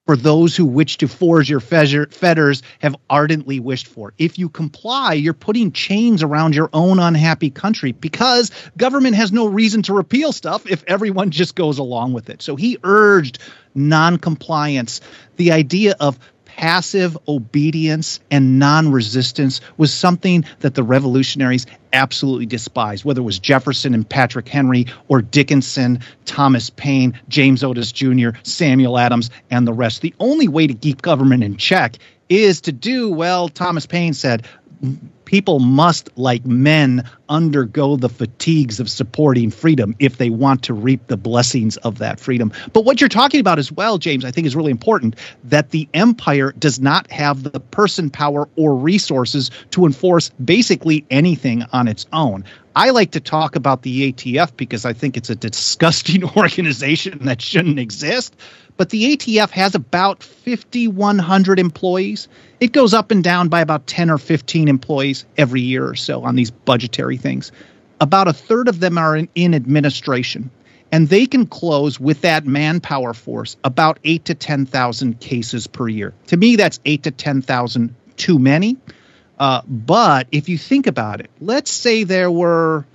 for 0.07 0.17
those 0.17 0.57
who 0.57 0.65
wish 0.65 0.99
to 0.99 1.09
forge 1.09 1.51
your 1.51 1.61
fetters 1.61 2.63
have 2.79 2.97
ardently 3.11 3.61
wished 3.61 3.89
for. 3.89 4.15
If 4.19 4.39
you 4.39 4.49
comply, 4.49 5.15
you're 5.15 5.35
putting 5.35 5.73
chains 5.73 6.23
around 6.23 6.55
your 6.55 6.71
own 6.73 7.01
unhappy 7.01 7.51
country 7.51 7.93
because 7.93 8.53
government 8.77 9.17
has 9.17 9.33
no 9.33 9.47
reason 9.47 9.83
to 9.83 9.95
repeal 9.95 10.33
stuff 10.33 10.67
if 10.67 10.85
everyone 10.87 11.31
just 11.31 11.57
goes 11.57 11.79
along 11.79 12.13
with 12.13 12.31
it. 12.31 12.41
So 12.41 12.55
he 12.55 12.79
urged 12.85 13.41
noncompliance, 13.75 15.01
the 15.37 15.53
idea 15.53 15.97
of 15.99 16.19
passive 16.57 17.17
obedience 17.29 18.19
and 18.31 18.59
non 18.59 18.91
resistance 18.91 19.61
was 19.77 19.93
something 19.93 20.45
that 20.61 20.75
the 20.75 20.83
revolutionaries 20.83 21.67
absolutely 21.93 22.47
despised, 22.47 23.05
whether 23.05 23.21
it 23.21 23.25
was 23.25 23.39
Jefferson 23.39 23.95
and 23.95 24.09
Patrick 24.09 24.49
Henry 24.49 24.87
or 25.09 25.23
Dickinson, 25.23 26.01
Thomas 26.25 26.71
Paine, 26.71 27.19
James 27.29 27.63
Otis 27.63 27.93
Jr., 27.93 28.31
Samuel 28.43 28.99
Adams, 28.99 29.31
and 29.51 29.67
the 29.67 29.73
rest. 29.73 30.01
The 30.01 30.15
only 30.19 30.49
way 30.49 30.67
to 30.67 30.75
keep 30.75 31.03
government 31.03 31.45
in 31.45 31.57
check 31.57 31.99
is 32.29 32.63
to 32.63 32.73
do, 32.73 33.11
well, 33.11 33.49
Thomas 33.49 33.87
Paine 33.87 34.15
said, 34.15 34.47
people 35.25 35.59
must, 35.59 36.09
like 36.17 36.47
men, 36.47 37.09
undergo 37.29 37.97
the 37.97 38.09
fatigues 38.09 38.81
of 38.81 38.89
supporting 38.89 39.51
freedom 39.51 39.95
if 39.99 40.17
they 40.17 40.31
want 40.31 40.63
to 40.65 40.75
reap 40.75 41.07
the 41.09 41.17
blessings 41.17 41.77
of 41.79 41.99
that 41.99 42.21
freedom. 42.21 42.53
But 42.73 42.85
what 42.85 43.01
you're 43.01 43.09
talking 43.09 43.41
about 43.41 43.59
as 43.59 43.71
well, 43.71 43.99
James, 43.99 44.25
I 44.25 44.31
think 44.31 44.47
is 44.47 44.57
really 44.57 44.71
important 44.71 45.17
that 45.45 45.71
the 45.71 45.89
empire 45.93 46.53
does 46.59 46.81
not 46.81 47.11
have 47.11 47.43
the 47.43 47.61
person 47.61 48.11
power 48.11 48.49
or 48.57 48.77
resources 48.77 49.51
to 49.73 49.85
enforce 49.85 50.31
basically 50.43 51.05
anything 51.11 51.65
on 51.73 51.89
its 51.89 52.07
own. 52.13 52.45
I 52.75 52.91
like 52.91 53.13
to 53.13 53.21
talk 53.21 53.57
about 53.57 53.83
the 53.83 54.13
ATF 54.13 54.55
because 54.57 54.85
I 54.85 54.93
think 54.93 55.17
it's 55.17 55.31
a 55.31 55.35
disgusting 55.35 56.25
organization 56.37 57.25
that 57.25 57.41
shouldn't 57.41 57.79
exist. 57.79 58.37
But 58.77 58.91
the 58.91 59.17
ATF 59.17 59.51
has 59.51 59.75
about 59.75 60.23
5,100 60.23 61.59
employees. 61.59 62.29
It 62.61 62.73
goes 62.73 62.95
up 62.95 63.11
and 63.11 63.25
down 63.25 63.49
by 63.49 63.61
about 63.61 63.87
10 63.87 64.11
or 64.11 64.19
15 64.19 64.69
employees 64.69 65.25
every 65.37 65.63
year 65.63 65.89
or 65.89 65.95
so 65.95 66.25
on 66.25 66.37
these 66.37 66.51
budgetary 66.51 67.17
things. 67.17 67.53
About 68.01 68.29
a 68.29 68.33
third 68.33 68.69
of 68.69 68.79
them 68.79 68.99
are 68.99 69.17
in, 69.17 69.29
in 69.35 69.55
administration, 69.55 70.51
and 70.93 71.09
they 71.09 71.27
can 71.27 71.47
close 71.47 71.99
with 71.99 72.21
that 72.23 72.47
manpower 72.47 73.15
force 73.15 73.57
about 73.65 73.99
eight 74.05 74.27
to 74.27 74.35
10,000 74.35 75.21
cases 75.21 75.67
per 75.67 75.89
year. 75.89 76.13
To 76.27 76.37
me, 76.37 76.57
that's 76.57 76.81
eight 76.85 77.05
to 77.05 77.11
10,000 77.11 77.95
too 78.17 78.39
many. 78.39 78.77
Uh, 79.39 79.63
but 79.67 80.29
if 80.33 80.49
you 80.49 80.59
think 80.59 80.87
about 80.87 81.21
it, 81.21 81.31
let's 81.41 81.71
say 81.71 82.05
there 82.05 82.31
were 82.31 82.87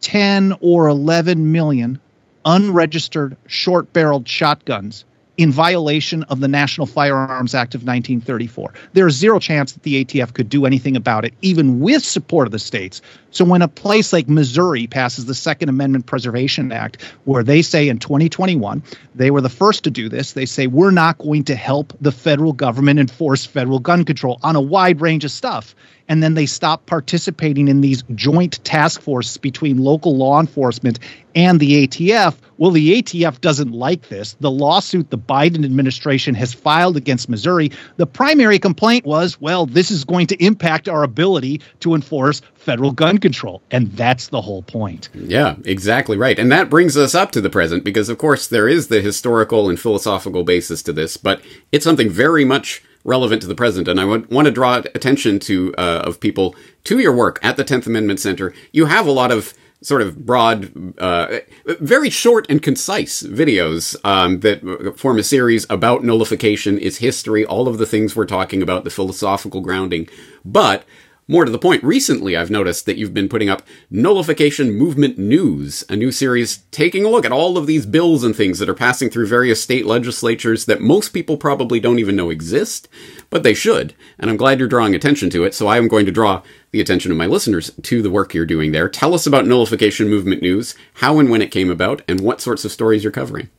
10 0.00 0.54
or 0.60 0.88
11 0.88 1.52
million 1.52 2.00
unregistered 2.44 3.36
short 3.46 3.92
barreled 3.92 4.28
shotguns 4.28 5.04
in 5.36 5.52
violation 5.52 6.22
of 6.24 6.40
the 6.40 6.48
National 6.48 6.86
Firearms 6.86 7.54
Act 7.54 7.74
of 7.74 7.82
1934. 7.82 8.72
There 8.92 9.06
is 9.06 9.14
zero 9.16 9.38
chance 9.38 9.72
that 9.72 9.82
the 9.82 10.04
ATF 10.04 10.32
could 10.32 10.48
do 10.48 10.66
anything 10.66 10.96
about 10.96 11.24
it, 11.24 11.34
even 11.42 11.80
with 11.80 12.04
support 12.04 12.46
of 12.46 12.52
the 12.52 12.58
states. 12.58 13.02
So 13.30 13.44
when 13.44 13.62
a 13.62 13.68
place 13.68 14.12
like 14.12 14.28
Missouri 14.28 14.86
passes 14.86 15.26
the 15.26 15.34
Second 15.34 15.68
Amendment 15.68 16.06
Preservation 16.06 16.72
Act, 16.72 17.02
where 17.24 17.42
they 17.42 17.60
say 17.60 17.88
in 17.88 17.98
2021, 17.98 18.82
they 19.14 19.30
were 19.30 19.42
the 19.42 19.48
first 19.48 19.84
to 19.84 19.90
do 19.90 20.08
this, 20.08 20.32
they 20.32 20.46
say 20.46 20.66
we're 20.66 20.90
not 20.90 21.18
going 21.18 21.44
to 21.44 21.54
help 21.54 21.92
the 22.00 22.12
federal 22.12 22.52
government 22.52 22.98
enforce 22.98 23.44
federal 23.44 23.78
gun 23.78 24.04
control 24.04 24.38
on 24.42 24.56
a 24.56 24.60
wide 24.60 25.00
range 25.00 25.24
of 25.24 25.30
stuff 25.30 25.74
and 26.08 26.22
then 26.22 26.34
they 26.34 26.46
stop 26.46 26.86
participating 26.86 27.68
in 27.68 27.80
these 27.80 28.02
joint 28.14 28.62
task 28.64 29.00
forces 29.00 29.36
between 29.36 29.78
local 29.78 30.16
law 30.16 30.40
enforcement 30.40 30.98
and 31.34 31.60
the 31.60 31.86
ATF. 31.86 32.34
Well, 32.58 32.70
the 32.70 33.02
ATF 33.02 33.42
doesn't 33.42 33.72
like 33.72 34.08
this. 34.08 34.34
The 34.40 34.50
lawsuit 34.50 35.10
the 35.10 35.18
Biden 35.18 35.64
administration 35.64 36.34
has 36.34 36.54
filed 36.54 36.96
against 36.96 37.28
Missouri, 37.28 37.70
the 37.96 38.06
primary 38.06 38.58
complaint 38.58 39.04
was, 39.04 39.38
well, 39.40 39.66
this 39.66 39.90
is 39.90 40.04
going 40.04 40.26
to 40.28 40.42
impact 40.42 40.88
our 40.88 41.02
ability 41.02 41.60
to 41.80 41.94
enforce 41.94 42.40
federal 42.54 42.92
gun 42.92 43.18
control. 43.18 43.62
And 43.70 43.92
that's 43.92 44.28
the 44.28 44.40
whole 44.40 44.62
point. 44.62 45.10
Yeah, 45.14 45.56
exactly 45.64 46.16
right. 46.16 46.38
And 46.38 46.50
that 46.50 46.70
brings 46.70 46.96
us 46.96 47.14
up 47.14 47.30
to 47.32 47.42
the 47.42 47.50
present 47.50 47.84
because, 47.84 48.08
of 48.08 48.16
course, 48.16 48.48
there 48.48 48.68
is 48.68 48.88
the 48.88 49.02
historical 49.02 49.68
and 49.68 49.78
philosophical 49.78 50.42
basis 50.42 50.82
to 50.84 50.92
this, 50.92 51.18
but 51.18 51.42
it's 51.70 51.84
something 51.84 52.08
very 52.08 52.46
much 52.46 52.82
relevant 53.06 53.40
to 53.42 53.48
the 53.48 53.54
present. 53.54 53.88
And 53.88 54.00
I 54.00 54.04
would 54.04 54.30
want 54.30 54.46
to 54.46 54.52
draw 54.52 54.82
attention 54.94 55.38
to 55.40 55.74
uh, 55.78 56.02
of 56.04 56.20
people 56.20 56.54
to 56.84 56.98
your 56.98 57.14
work 57.14 57.38
at 57.42 57.56
the 57.56 57.64
Tenth 57.64 57.86
Amendment 57.86 58.20
Center. 58.20 58.52
You 58.72 58.86
have 58.86 59.06
a 59.06 59.12
lot 59.12 59.32
of 59.32 59.54
sort 59.82 60.02
of 60.02 60.24
broad, 60.24 60.98
uh, 60.98 61.38
very 61.64 62.10
short 62.10 62.46
and 62.48 62.62
concise 62.62 63.22
videos 63.22 63.94
um, 64.04 64.40
that 64.40 64.94
form 64.96 65.18
a 65.18 65.22
series 65.22 65.66
about 65.68 66.02
nullification, 66.02 66.78
its 66.80 66.96
history, 66.96 67.44
all 67.44 67.68
of 67.68 67.78
the 67.78 67.86
things 67.86 68.16
we're 68.16 68.24
talking 68.24 68.62
about, 68.62 68.84
the 68.84 68.90
philosophical 68.90 69.60
grounding. 69.60 70.08
But 70.44 70.84
more 71.28 71.44
to 71.44 71.50
the 71.50 71.58
point, 71.58 71.82
recently 71.82 72.36
I've 72.36 72.52
noticed 72.52 72.86
that 72.86 72.96
you've 72.96 73.12
been 73.12 73.28
putting 73.28 73.48
up 73.48 73.62
Nullification 73.90 74.72
Movement 74.72 75.18
News, 75.18 75.82
a 75.88 75.96
new 75.96 76.12
series 76.12 76.58
taking 76.70 77.04
a 77.04 77.08
look 77.08 77.24
at 77.24 77.32
all 77.32 77.58
of 77.58 77.66
these 77.66 77.84
bills 77.84 78.22
and 78.22 78.34
things 78.34 78.60
that 78.60 78.68
are 78.68 78.74
passing 78.74 79.10
through 79.10 79.26
various 79.26 79.60
state 79.60 79.86
legislatures 79.86 80.66
that 80.66 80.80
most 80.80 81.08
people 81.08 81.36
probably 81.36 81.80
don't 81.80 81.98
even 81.98 82.14
know 82.14 82.30
exist, 82.30 82.88
but 83.28 83.42
they 83.42 83.54
should. 83.54 83.92
And 84.20 84.30
I'm 84.30 84.36
glad 84.36 84.60
you're 84.60 84.68
drawing 84.68 84.94
attention 84.94 85.28
to 85.30 85.42
it, 85.42 85.52
so 85.52 85.66
I 85.66 85.78
am 85.78 85.88
going 85.88 86.06
to 86.06 86.12
draw 86.12 86.42
the 86.70 86.80
attention 86.80 87.10
of 87.10 87.18
my 87.18 87.26
listeners 87.26 87.72
to 87.82 88.02
the 88.02 88.10
work 88.10 88.32
you're 88.32 88.46
doing 88.46 88.70
there. 88.70 88.88
Tell 88.88 89.12
us 89.12 89.26
about 89.26 89.46
Nullification 89.46 90.08
Movement 90.08 90.42
News, 90.42 90.76
how 90.94 91.18
and 91.18 91.28
when 91.28 91.42
it 91.42 91.50
came 91.50 91.70
about, 91.70 92.02
and 92.06 92.20
what 92.20 92.40
sorts 92.40 92.64
of 92.64 92.70
stories 92.70 93.02
you're 93.02 93.10
covering. 93.10 93.50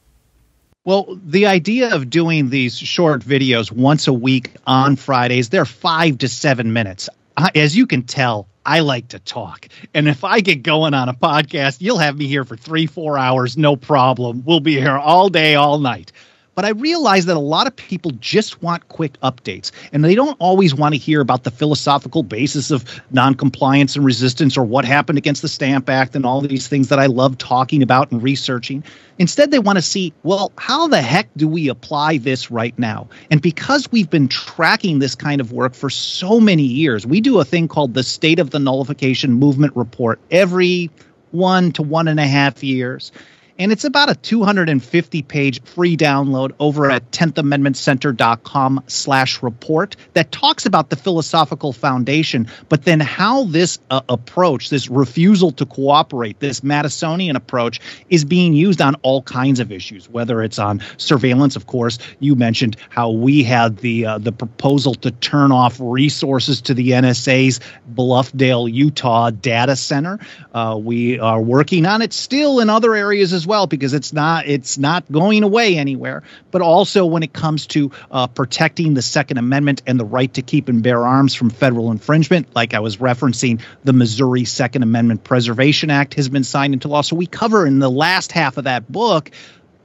Well, 0.85 1.19
the 1.21 1.47
idea 1.47 1.93
of 1.93 2.09
doing 2.09 2.49
these 2.49 2.77
short 2.77 3.21
videos 3.21 3.73
once 3.73 4.07
a 4.07 4.13
week 4.13 4.51
on 4.65 4.95
Fridays, 4.95 5.49
they're 5.49 5.65
five 5.65 6.19
to 6.19 6.29
seven 6.29 6.71
minutes 6.71 7.09
as 7.55 7.75
you 7.75 7.87
can 7.87 8.03
tell, 8.03 8.47
I 8.65 8.81
like 8.81 9.07
to 9.09 9.19
talk. 9.19 9.67
And 9.93 10.07
if 10.07 10.23
I 10.23 10.41
get 10.41 10.63
going 10.63 10.93
on 10.93 11.07
a 11.07 11.13
podcast, 11.13 11.81
you'll 11.81 11.99
have 11.99 12.17
me 12.17 12.27
here 12.27 12.43
for 12.43 12.57
three, 12.57 12.85
four 12.85 13.17
hours, 13.17 13.57
no 13.57 13.75
problem. 13.75 14.43
We'll 14.45 14.59
be 14.59 14.75
here 14.75 14.97
all 14.97 15.29
day, 15.29 15.55
all 15.55 15.79
night. 15.79 16.11
But 16.57 16.65
I 16.65 16.69
realize 16.69 17.27
that 17.27 17.37
a 17.37 17.39
lot 17.39 17.67
of 17.67 17.75
people 17.75 18.09
just 18.19 18.63
want 18.63 18.89
quick 18.89 19.21
updates, 19.21 19.69
and 19.93 20.03
they 20.03 20.15
don't 20.15 20.35
always 20.39 20.73
want 20.73 20.95
to 20.95 20.97
hear 20.97 21.21
about 21.21 21.43
the 21.43 21.51
philosophical 21.51 22.23
basis 22.23 22.71
of 22.71 22.83
noncompliance 23.11 23.95
and 23.95 24.03
resistance 24.03 24.57
or 24.57 24.63
what 24.63 24.83
happened 24.83 25.19
against 25.19 25.43
the 25.43 25.49
Stamp 25.49 25.87
Act 25.87 26.15
and 26.15 26.25
all 26.25 26.41
these 26.41 26.67
things 26.67 26.89
that 26.89 26.97
I 26.97 27.05
love 27.05 27.37
talking 27.37 27.83
about 27.83 28.11
and 28.11 28.23
researching. 28.23 28.83
Instead, 29.19 29.51
they 29.51 29.59
want 29.59 29.77
to 29.77 29.83
see, 29.83 30.13
well, 30.23 30.51
how 30.57 30.87
the 30.87 30.99
heck 30.99 31.29
do 31.37 31.47
we 31.47 31.67
apply 31.67 32.17
this 32.17 32.49
right 32.49 32.77
now? 32.79 33.07
And 33.29 33.39
because 33.39 33.91
we've 33.91 34.09
been 34.09 34.27
tracking 34.27 34.97
this 34.97 35.13
kind 35.13 35.39
of 35.39 35.53
work 35.53 35.75
for 35.75 35.91
so 35.91 36.39
many 36.39 36.63
years, 36.63 37.05
we 37.05 37.21
do 37.21 37.39
a 37.39 37.45
thing 37.45 37.67
called 37.67 37.93
the 37.93 38.01
State 38.01 38.39
of 38.39 38.49
the 38.49 38.57
Nullification 38.57 39.33
Movement 39.33 39.75
Report 39.75 40.19
every 40.31 40.89
one 41.29 41.71
to 41.73 41.83
one 41.83 42.07
and 42.07 42.19
a 42.19 42.25
half 42.25 42.63
years 42.63 43.11
and 43.59 43.71
it's 43.71 43.83
about 43.83 44.09
a 44.09 44.15
250 44.15 45.21
page 45.23 45.61
free 45.63 45.97
download 45.97 46.53
over 46.59 46.89
at 46.89 47.11
10thamendmentcenter.com 47.11 48.83
slash 48.87 49.43
report 49.43 49.95
that 50.13 50.31
talks 50.31 50.65
about 50.65 50.89
the 50.89 50.95
philosophical 50.95 51.73
foundation 51.73 52.47
but 52.69 52.83
then 52.83 52.99
how 52.99 53.43
this 53.45 53.79
uh, 53.89 54.01
approach 54.07 54.69
this 54.69 54.89
refusal 54.89 55.51
to 55.51 55.65
cooperate 55.65 56.39
this 56.39 56.61
madisonian 56.61 57.35
approach 57.35 57.79
is 58.09 58.23
being 58.23 58.53
used 58.53 58.81
on 58.81 58.95
all 58.95 59.21
kinds 59.21 59.59
of 59.59 59.71
issues 59.71 60.09
whether 60.09 60.41
it's 60.41 60.59
on 60.59 60.81
surveillance 60.97 61.55
of 61.55 61.67
course. 61.67 61.97
You 62.19 62.35
mentioned 62.35 62.77
how 62.89 63.11
we 63.11 63.43
had 63.43 63.77
the 63.77 64.05
uh, 64.05 64.17
the 64.19 64.31
proposal 64.31 64.93
to 64.95 65.11
turn 65.11 65.51
off 65.51 65.77
resources 65.79 66.61
to 66.61 66.73
the 66.73 66.91
nsa's 66.91 67.59
bluffdale 67.93 68.71
utah 68.71 69.31
data 69.31 69.75
center. 69.75 70.19
Uh, 70.53 70.79
we 70.81 71.19
are 71.19 71.41
working 71.41 71.85
on 71.85 72.01
it 72.01 72.13
still 72.13 72.59
in 72.59 72.69
other 72.69 72.95
areas 72.95 73.33
as 73.33 73.46
well 73.47 73.65
because 73.65 73.93
it's 73.93 74.13
not 74.13 74.45
it's 74.47 74.77
not 74.77 75.11
going 75.11 75.43
away 75.43 75.77
anywhere. 75.77 76.23
But 76.51 76.61
also 76.61 77.05
when 77.05 77.23
it 77.23 77.33
comes 77.33 77.67
to 77.67 77.91
uh, 78.11 78.27
protecting 78.27 78.93
the 78.93 79.01
Second 79.01 79.37
Amendment 79.37 79.81
and 79.87 79.99
the 79.99 80.05
right 80.05 80.33
to 80.35 80.41
keep 80.41 80.69
and 80.69 80.83
bear 80.83 81.05
arms 81.05 81.33
from 81.33 81.49
federal 81.49 81.91
infringement, 81.91 82.55
like 82.55 82.73
I 82.73 82.79
was 82.79 82.97
referencing, 82.97 83.61
the 83.83 83.93
Missouri 83.93 84.45
Second 84.45 84.83
Amendment 84.83 85.23
Preservation 85.23 85.89
Act 85.89 86.13
has 86.15 86.29
been 86.29 86.43
signed 86.43 86.73
into 86.73 86.87
law. 86.87 87.01
So 87.01 87.15
we 87.15 87.25
cover 87.25 87.65
in 87.65 87.79
the 87.79 87.89
last 87.89 88.31
half 88.31 88.57
of 88.57 88.65
that 88.65 88.91
book 88.91 89.31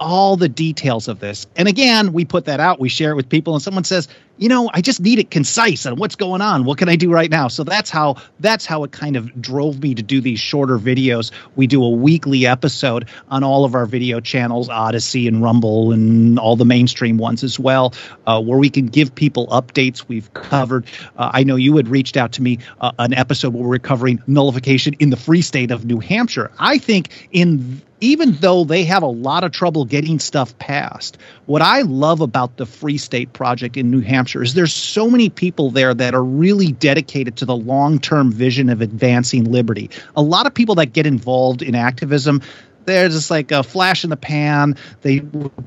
all 0.03 0.37
the 0.37 0.49
details 0.49 1.07
of 1.09 1.21
this. 1.21 1.47
And 1.55 1.69
again, 1.69 2.13
we 2.13 2.25
put 2.25 2.47
that 2.47 2.59
out, 2.61 2.81
we 2.81 2.89
share 2.89 3.13
it 3.13 3.15
with 3.15 3.29
people, 3.29 3.55
and 3.55 3.63
someone 3.63 3.85
says, 3.85 4.09
you 4.39 4.49
know, 4.49 4.71
I 4.73 4.81
just 4.81 5.01
need 5.01 5.19
it 5.19 5.31
concise 5.31 5.87
on 5.87 5.97
what's 5.97 6.17
going 6.17 6.41
on. 6.41 6.65
What 6.65 6.79
can 6.79 6.89
I 6.89 6.97
do 6.97 7.13
right 7.13 7.31
now? 7.31 7.49
So 7.49 7.65
that's 7.65 7.91
how 7.91 8.17
that's 8.41 8.67
how 8.67 8.85
it 8.85 8.91
kind 8.91 9.17
of 9.17 9.41
drove 9.41 9.81
me 9.81 9.95
to 9.95 10.03
do 10.03 10.21
these 10.21 10.41
shorter 10.41 10.79
videos. 10.79 11.31
We 11.55 11.67
do 11.67 11.85
a 11.85 11.91
weekly 11.91 12.47
episode 12.47 13.09
on 13.29 13.45
all 13.45 13.65
of 13.65 13.75
our 13.75 13.87
video 13.87 14.21
channels, 14.21 14.69
Odysee 14.69 15.29
and 15.29 15.43
Rumble, 15.43 15.93
and 15.93 16.39
all 16.39 16.57
the 16.57 16.65
mainstream 16.65 17.19
ones 17.19 17.45
as 17.45 17.59
well, 17.59 17.95
uh, 18.27 18.41
where 18.43 18.59
we 18.59 18.71
can 18.71 18.87
give 18.87 19.15
people 19.15 19.47
updates. 19.49 20.09
We've 20.09 20.33
covered. 20.33 20.87
Uh, 21.17 21.31
I 21.33 21.45
know 21.45 21.57
you 21.57 21.77
had 21.77 21.89
reached 21.89 22.17
out 22.17 22.33
to 22.33 22.43
me 22.43 22.59
uh, 22.81 22.93
an 22.99 23.13
episode 23.13 23.55
where 23.55 23.69
we're 23.69 23.79
covering 23.79 24.23
nullification 24.27 24.95
in 24.99 25.11
the 25.11 25.17
free 25.17 25.43
state 25.43 25.71
of 25.71 25.85
New 25.85 26.01
Hampshire. 26.01 26.51
I 26.59 26.79
think 26.79 27.29
in 27.31 27.83
even 28.03 28.33
though 28.33 28.65
they 28.65 28.83
have 28.83 29.05
a 29.05 29.07
lot 29.07 29.45
of 29.45 29.53
trouble 29.53 29.85
getting 29.85 30.19
stuff 30.19 30.59
passed, 30.59 31.19
what 31.47 31.63
I 31.63 31.83
love 31.83 32.21
about 32.21 32.57
the 32.57 32.67
Free 32.67 32.99
State 32.99 33.33
Project 33.33 33.77
in 33.77 33.93
New 33.93 34.01
Hampshire 34.01 34.22
is 34.43 34.55
there's 34.55 34.75
so 34.75 35.09
many 35.09 35.29
people 35.29 35.71
there 35.71 35.95
that 35.95 36.15
are 36.15 36.25
really 36.25 36.73
dedicated 36.73 37.37
to 37.37 37.45
the 37.45 37.57
long 37.57 37.99
term 37.99 38.33
vision 38.33 38.69
of 38.69 38.81
advancing 38.81 39.45
liberty. 39.45 39.91
A 40.17 40.23
lot 40.23 40.47
of 40.47 40.55
people 40.55 40.75
that 40.77 40.93
get 40.93 41.07
involved 41.07 41.63
in 41.63 41.75
activism, 41.75 42.43
they're 42.85 43.09
just 43.09 43.31
like 43.31 43.51
a 43.53 43.63
flash 43.63 44.05
in 44.05 44.11
the 44.11 44.17
pan. 44.17 44.77
They 45.03 45.21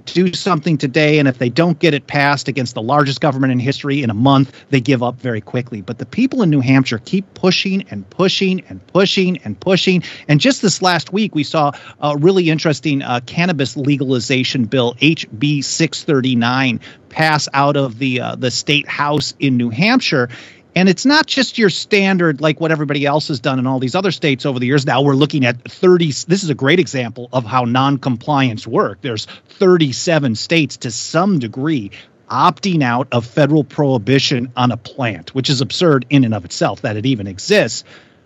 do 0.05 0.33
something 0.33 0.77
today, 0.77 1.19
and 1.19 1.27
if 1.27 1.37
they 1.37 1.49
don't 1.49 1.77
get 1.79 1.93
it 1.93 2.07
passed 2.07 2.47
against 2.47 2.75
the 2.75 2.81
largest 2.81 3.21
government 3.21 3.51
in 3.51 3.59
history 3.59 4.03
in 4.03 4.09
a 4.09 4.13
month, 4.13 4.53
they 4.69 4.81
give 4.81 5.03
up 5.03 5.19
very 5.19 5.41
quickly. 5.41 5.81
But 5.81 5.97
the 5.97 6.05
people 6.05 6.41
in 6.41 6.49
New 6.49 6.61
Hampshire 6.61 6.99
keep 6.99 7.33
pushing 7.33 7.83
and 7.89 8.09
pushing 8.09 8.61
and 8.69 8.85
pushing 8.87 9.37
and 9.39 9.59
pushing. 9.59 10.03
And 10.27 10.39
just 10.39 10.61
this 10.61 10.81
last 10.81 11.13
week, 11.13 11.35
we 11.35 11.43
saw 11.43 11.71
a 11.99 12.17
really 12.17 12.49
interesting 12.49 13.01
uh, 13.01 13.21
cannabis 13.25 13.77
legalization 13.77 14.65
bill, 14.65 14.95
HB 14.95 15.63
639, 15.63 16.79
pass 17.09 17.47
out 17.53 17.77
of 17.77 17.97
the 17.97 18.19
uh, 18.19 18.35
the 18.35 18.51
state 18.51 18.87
house 18.87 19.33
in 19.39 19.57
New 19.57 19.69
Hampshire. 19.69 20.29
And 20.75 20.89
it's 20.89 21.05
not 21.05 21.25
just 21.25 21.57
your 21.57 21.69
standard, 21.69 22.41
like 22.41 22.59
what 22.59 22.71
everybody 22.71 23.05
else 23.05 23.29
has 23.29 23.39
done 23.39 23.59
in 23.59 23.65
all 23.65 23.79
these 23.79 23.95
other 23.95 24.11
states 24.11 24.45
over 24.45 24.59
the 24.59 24.65
years. 24.65 24.85
Now 24.85 25.01
we're 25.01 25.15
looking 25.15 25.45
at 25.45 25.61
30. 25.71 26.07
This 26.07 26.43
is 26.43 26.49
a 26.49 26.55
great 26.55 26.79
example 26.79 27.29
of 27.31 27.45
how 27.45 27.63
non-compliance 27.63 28.67
work. 28.67 28.99
There's 29.01 29.25
37 29.25 30.35
states 30.35 30.77
to 30.77 30.91
some 30.91 31.39
degree 31.39 31.91
opting 32.29 32.83
out 32.83 33.07
of 33.11 33.25
federal 33.25 33.63
prohibition 33.63 34.51
on 34.57 34.71
a 34.71 34.77
plant, 34.77 35.33
which 35.33 35.49
is 35.49 35.61
absurd 35.61 36.05
in 36.09 36.25
and 36.25 36.33
of 36.33 36.43
itself 36.43 36.81
that 36.81 36.97
it 36.97 37.05
even 37.05 37.27
exists. 37.27 37.85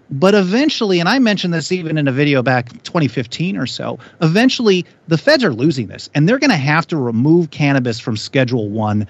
But 0.10 0.34
eventually, 0.34 1.00
and 1.00 1.08
I 1.08 1.20
mentioned 1.20 1.54
this 1.54 1.72
even 1.72 2.00
in 2.00 2.08
a 2.08 2.12
video 2.12 2.42
back 2.42 2.70
2015 2.84 3.58
or 3.58 3.68
so, 3.68 4.00
eventually 4.22 4.88
the 5.08 5.20
feds 5.20 5.44
are 5.44 5.54
losing 5.54 5.86
this 5.86 6.10
and 6.16 6.28
they're 6.28 6.40
going 6.40 6.50
to 6.50 6.56
have 6.56 6.88
to 6.88 6.98
remove 6.98 7.52
cannabis 7.52 8.00
from 8.00 8.18
Schedule 8.18 8.70
1 8.70 9.06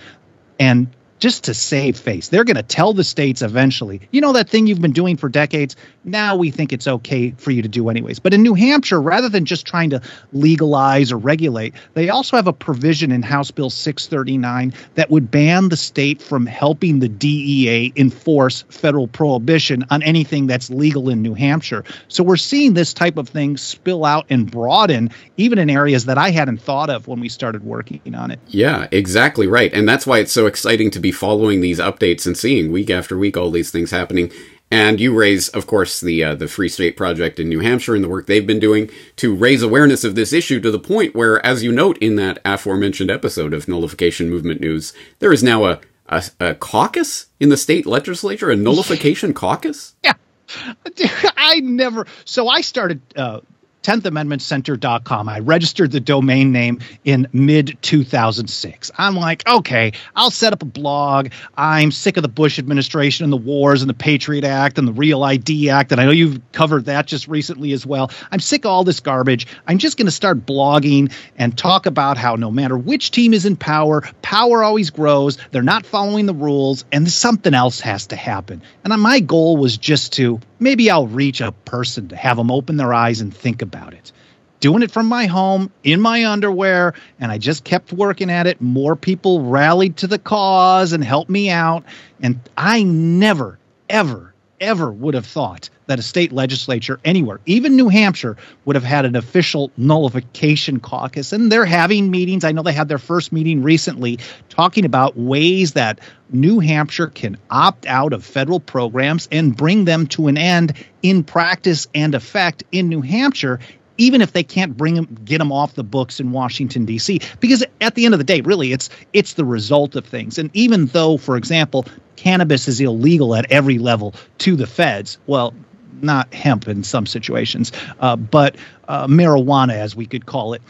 and 0.60 0.88
just 1.20 1.44
to 1.46 1.54
save 1.54 1.98
face. 1.98 2.30
They're 2.30 2.44
going 2.44 2.56
to 2.56 2.64
tell 2.64 2.94
the 2.94 3.04
states 3.04 3.42
eventually, 3.42 4.02
you 4.12 4.22
know, 4.22 4.34
that 4.34 4.50
thing 4.50 4.68
you've 4.68 4.82
been 4.82 4.92
doing 4.92 5.18
for 5.18 5.30
decades, 5.30 5.76
now 6.04 6.36
we 6.36 6.50
think 6.50 6.74
it's 6.74 6.88
okay 6.88 7.32
for 7.32 7.52
you 7.52 7.62
to 7.62 7.68
do 7.68 7.90
anyways. 7.90 8.20
But 8.20 8.34
in 8.34 8.42
New 8.42 8.54
Hampshire, 8.54 9.02
rather 9.02 9.30
than 9.30 9.46
just 9.46 9.66
trying 9.66 9.92
to 9.92 10.02
legalize 10.32 11.12
or 11.12 11.18
regulate, 11.18 11.74
they 11.94 12.10
also 12.10 12.38
have 12.38 12.48
a 12.48 12.54
provision 12.54 13.12
in 13.12 13.22
House 13.22 13.52
Bill 13.52 13.70
639 13.70 14.74
that 14.96 15.10
would 15.10 15.30
ban 15.30 15.70
the 15.70 15.78
state 15.78 16.22
from 16.22 16.46
helping 16.46 17.00
the 17.00 17.10
DEA 17.10 17.94
enforce 17.96 18.64
federal 18.70 19.08
prohibition 19.08 19.86
on 19.90 20.02
anything 20.04 20.48
that's 20.48 20.70
legal 20.70 21.10
in 21.10 21.22
New 21.22 21.34
Hampshire. 21.34 21.84
So 22.08 22.24
we're 22.24 22.38
seeing 22.38 22.74
this 22.74 22.94
type 22.94 23.18
of 23.18 23.30
thing 23.30 23.58
spill 23.58 24.06
out 24.06 24.26
and 24.30 24.50
broaden 24.50 25.12
even 25.38 25.60
in 25.60 25.70
areas 25.70 26.06
that 26.06 26.18
I 26.18 26.32
hadn't 26.32 26.62
thought 26.62 26.90
of 26.90 27.08
when 27.08 27.20
we 27.20 27.30
started 27.30 27.64
working 27.64 28.16
on 28.16 28.32
it. 28.32 28.40
Yeah, 28.48 28.88
exactly 28.92 29.48
right. 29.48 29.74
And 29.74 29.88
that's 29.88 30.08
why 30.08 30.20
it's 30.20 30.32
so 30.32 30.46
exciting 30.46 30.92
to 30.92 31.00
be 31.00 31.09
following 31.12 31.62
these 31.62 31.80
updates 31.80 32.26
and 32.26 32.38
seeing 32.38 32.72
week 32.72 32.90
after 32.90 33.18
week 33.18 33.38
all 33.38 33.52
these 33.52 33.72
things 33.72 33.92
happening. 33.92 34.32
And 34.72 35.00
you 35.00 35.18
raise, 35.18 35.50
of 35.50 35.66
course, 35.66 36.00
the 36.00 36.24
uh, 36.24 36.36
the 36.36 36.48
Free 36.48 36.70
State 36.70 36.96
Project 36.96 37.40
in 37.40 37.50
New 37.50 37.60
Hampshire 37.60 37.96
and 37.96 38.04
the 38.04 38.10
work 38.10 38.28
they've 38.28 38.46
been 38.46 38.60
doing 38.60 38.90
to 39.16 39.36
raise 39.36 39.64
awareness 39.64 40.04
of 40.04 40.14
this 40.14 40.32
issue 40.32 40.60
to 40.60 40.70
the 40.70 40.78
point 40.78 41.16
where, 41.16 41.44
as 41.44 41.64
you 41.64 41.72
note 41.72 41.98
in 41.98 42.18
that 42.18 42.38
aforementioned 42.46 43.10
episode 43.10 43.54
of 43.54 43.68
Nullification 43.68 44.30
Movement 44.30 44.62
News, 44.62 44.94
there 45.18 45.34
is 45.34 45.42
now 45.42 45.66
a 45.66 45.82
a, 46.08 46.24
a 46.40 46.56
caucus 46.56 47.28
in 47.40 47.50
the 47.50 47.58
state 47.58 47.86
legislature, 47.88 48.52
a 48.52 48.56
nullification 48.56 49.34
caucus. 49.34 49.96
Yeah, 50.04 50.14
I 51.38 51.62
never. 51.62 52.06
So 52.26 52.48
I 52.48 52.62
started 52.62 53.02
uh, 53.16 53.42
10thAmendmentCenter.com. 53.90 55.28
I 55.28 55.40
registered 55.40 55.92
the 55.92 56.00
domain 56.00 56.52
name 56.52 56.80
in 57.06 57.28
mid 57.34 57.76
2006. 57.82 58.92
I'm 59.00 59.16
like, 59.16 59.48
okay, 59.48 59.94
I'll 60.16 60.30
set 60.30 60.54
up 60.54 60.62
a 60.62 60.68
blog. 60.68 61.30
I'm 61.58 61.92
sick 61.92 62.16
of 62.16 62.22
the 62.22 62.30
Bush 62.30 62.60
administration 62.60 63.24
and 63.24 63.34
the 63.34 63.38
wars 63.38 63.82
and 63.82 63.90
the 63.90 63.96
Patriot 63.96 64.44
Act 64.44 64.78
and 64.78 64.88
the 64.88 64.94
Real 64.94 65.24
ID 65.24 65.72
Act. 65.72 65.92
And 65.92 66.00
I 66.00 66.06
know 66.06 66.12
you've 66.12 66.40
covered 66.52 66.86
that 66.86 67.08
just 67.08 67.28
recently 67.28 67.72
as 67.72 67.84
well. 67.84 68.12
I'm 68.32 68.40
sick 68.40 68.64
of 68.64 68.70
all 68.70 68.84
this 68.84 69.00
garbage. 69.00 69.48
I'm 69.66 69.80
just 69.80 69.98
going 69.98 70.06
to 70.06 70.12
start 70.12 70.46
blogging 70.46 71.12
and 71.40 71.58
talk 71.58 71.88
about 71.88 72.16
how 72.16 72.36
no 72.36 72.52
matter 72.52 72.78
which 72.78 73.10
team 73.10 73.34
is 73.34 73.48
in 73.48 73.56
power, 73.56 74.04
power 74.22 74.64
always 74.64 74.92
grows. 74.92 75.40
They're 75.50 75.64
not 75.64 75.88
following 75.88 76.28
the 76.28 76.36
rules, 76.36 76.86
and 76.92 77.10
something 77.10 77.56
else 77.56 77.80
has 77.80 78.06
to 78.08 78.16
happen. 78.16 78.62
And 78.84 79.02
my 79.02 79.20
goal 79.20 79.58
was 79.58 79.78
just 79.78 80.14
to 80.14 80.40
maybe 80.60 80.90
I'll 80.90 81.08
reach 81.08 81.42
a 81.42 81.52
person 81.52 82.10
to 82.10 82.16
have 82.16 82.38
them 82.38 82.52
open 82.52 82.78
their 82.78 82.94
eyes 82.94 83.22
and 83.22 83.34
think 83.36 83.62
about 83.62 83.94
it. 83.94 84.12
Doing 84.60 84.84
it 84.84 84.92
from 84.92 85.06
my 85.06 85.26
home 85.26 85.72
in 85.84 86.02
my 86.02 86.26
underwear, 86.26 86.94
and 87.20 87.32
I 87.32 87.38
just 87.38 87.64
kept 87.64 87.94
working 87.94 88.30
at 88.30 88.46
it. 88.46 88.60
More 88.60 88.96
people 88.96 89.46
rallied 89.46 89.98
to 89.98 90.08
the 90.08 90.20
cause 90.20 90.92
and 90.92 91.04
helped 91.04 91.30
me 91.30 91.50
out. 91.50 91.86
And 92.22 92.42
I 92.58 92.84
never, 92.84 93.58
ever, 93.90 94.29
ever 94.60 94.92
would 94.92 95.14
have 95.14 95.26
thought 95.26 95.70
that 95.88 96.00
a 96.00 96.04
state 96.04 96.32
legislature 96.32 97.00
anywhere, 97.04 97.40
even 97.46 97.76
New 97.76 97.90
Hampshire, 97.90 98.38
would 98.66 98.76
have 98.76 98.84
had 98.84 99.06
an 99.06 99.16
official 99.16 99.72
nullification 99.78 100.80
caucus. 100.80 101.34
And 101.34 101.52
they're 101.52 101.66
having 101.66 102.12
meetings. 102.12 102.44
I 102.44 102.52
know 102.52 102.62
they 102.62 102.74
had 102.74 102.88
their 102.88 102.98
first 102.98 103.32
meeting 103.32 103.64
recently 103.64 104.20
talking 104.50 104.86
about 104.86 105.18
ways 105.18 105.74
that 105.74 106.00
New 106.32 106.60
Hampshire 106.60 107.08
can 107.08 107.38
opt 107.50 107.88
out 107.88 108.14
of 108.14 108.24
federal 108.24 108.60
programs 108.60 109.28
and 109.32 109.56
bring 109.56 109.86
them 109.86 110.08
to 110.08 110.28
an 110.28 110.38
end 110.38 110.74
in 111.02 111.24
practice 111.24 111.88
and 111.96 112.14
effect 112.14 112.64
in 112.72 112.90
New 112.90 113.02
Hampshire 113.02 113.60
even 114.00 114.22
if 114.22 114.32
they 114.32 114.44
can't 114.44 114.76
bring 114.78 114.96
them 114.96 115.06
get 115.26 115.38
them 115.38 115.52
off 115.52 115.76
the 115.76 115.84
books 115.84 116.20
in 116.20 116.32
Washington 116.32 116.86
D.C. 116.86 117.22
because 117.40 117.64
at 117.82 117.94
the 117.96 118.06
end 118.06 118.16
of 118.16 118.18
the 118.18 118.24
day 118.24 118.42
really 118.42 118.72
it's 118.72 118.90
it's 119.14 119.34
the 119.34 119.46
result 119.46 119.96
of 119.96 120.06
things 120.06 120.40
and 120.40 120.50
even 120.54 120.88
though 120.88 121.18
for 121.18 121.38
example 121.38 121.86
cannabis 122.20 122.68
is 122.68 122.82
illegal 122.82 123.34
at 123.34 123.50
every 123.50 123.78
level 123.78 124.14
to 124.40 124.56
the 124.56 124.68
feds. 124.68 125.18
Well 125.26 125.54
not 126.02 126.34
hemp 126.34 126.68
in 126.68 126.84
some 126.84 127.06
situations 127.06 127.74
uh, 128.00 128.16
but 128.16 128.56
uh, 128.88 129.06
marijuana 129.08 129.74
as 129.74 129.96
we 129.96 130.06
could 130.06 130.26
call 130.26 130.54
it. 130.54 130.62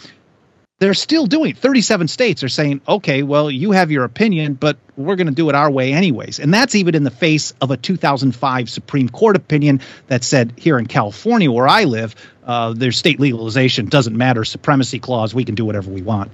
They're 0.79 0.93
still 0.93 1.25
doing 1.25 1.55
37 1.55 2.07
states 2.07 2.43
are 2.43 2.49
saying 2.49 2.81
okay 2.87 3.23
well 3.23 3.49
you 3.49 3.71
have 3.71 3.91
your 3.91 4.05
opinion 4.05 4.53
but 4.53 4.77
we're 4.95 5.15
going 5.15 5.27
to 5.27 5.33
do 5.33 5.49
it 5.49 5.55
our 5.55 5.71
way 5.71 5.93
anyways. 5.93 6.39
And 6.39 6.53
that's 6.53 6.75
even 6.75 6.93
in 6.93 7.03
the 7.03 7.11
face 7.11 7.53
of 7.61 7.71
a 7.71 7.77
2005 7.77 8.69
supreme 8.69 9.09
court 9.09 9.35
opinion 9.35 9.81
that 10.07 10.23
said 10.23 10.53
here 10.55 10.77
in 10.77 10.85
california 10.85 11.51
where 11.51 11.67
i 11.67 11.83
live 11.83 12.15
uh, 12.45 12.73
their 12.73 12.91
state 12.91 13.19
legalization. 13.19 13.87
Doesn't 13.87 14.17
matter. 14.17 14.43
Supremacy 14.43 14.99
clause. 14.99 15.35
We 15.35 15.45
can 15.45 15.53
do 15.53 15.65
whatever 15.65 15.91
we 15.91 16.01
want. 16.01 16.31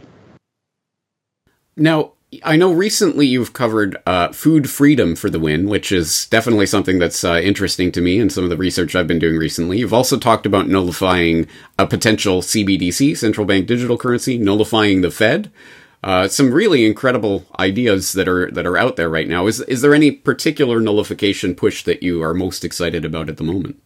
Now 1.76 2.14
I 2.44 2.56
know 2.56 2.72
recently 2.72 3.28
you've 3.28 3.54
covered 3.54 3.98
uh, 4.06 4.32
food 4.32 4.70
freedom 4.70 5.16
for 5.16 5.30
the 5.30 5.40
win, 5.40 5.70
which 5.70 5.92
is 5.92 6.26
definitely 6.28 6.66
something 6.66 7.00
that's 7.00 7.24
uh, 7.24 7.36
interesting 7.36 7.92
to 7.94 8.02
me 8.02 8.20
and 8.20 8.32
some 8.32 8.44
of 8.44 8.50
the 8.50 8.58
research 8.58 8.96
I've 8.96 9.08
been 9.08 9.20
doing 9.20 9.38
recently. 9.38 9.80
You've 9.80 9.94
also 9.94 10.18
talked 10.18 10.46
about 10.46 10.68
nullifying 10.68 11.48
a 11.78 11.88
potential 11.88 12.42
CBDC, 12.42 13.16
central 13.18 13.46
bank 13.46 13.68
digital 13.68 13.98
currency, 13.98 14.38
nullifying 14.38 15.02
the 15.02 15.12
Fed. 15.12 15.52
Uh, 16.04 16.28
some 16.28 16.52
really 16.52 16.86
incredible 16.86 17.46
ideas 17.58 18.14
that 18.14 18.28
are 18.28 18.52
that 18.52 18.68
are 18.68 18.78
out 18.78 18.96
there 18.96 19.10
right 19.10 19.28
now. 19.28 19.48
Is 19.48 19.62
is 19.62 19.82
there 19.82 19.96
any 19.96 20.12
particular 20.12 20.80
nullification 20.80 21.56
push 21.56 21.84
that 21.84 22.04
you 22.04 22.22
are 22.22 22.34
most 22.34 22.64
excited 22.64 23.06
about 23.06 23.28
at 23.28 23.38
the 23.38 23.44
moment? 23.44 23.82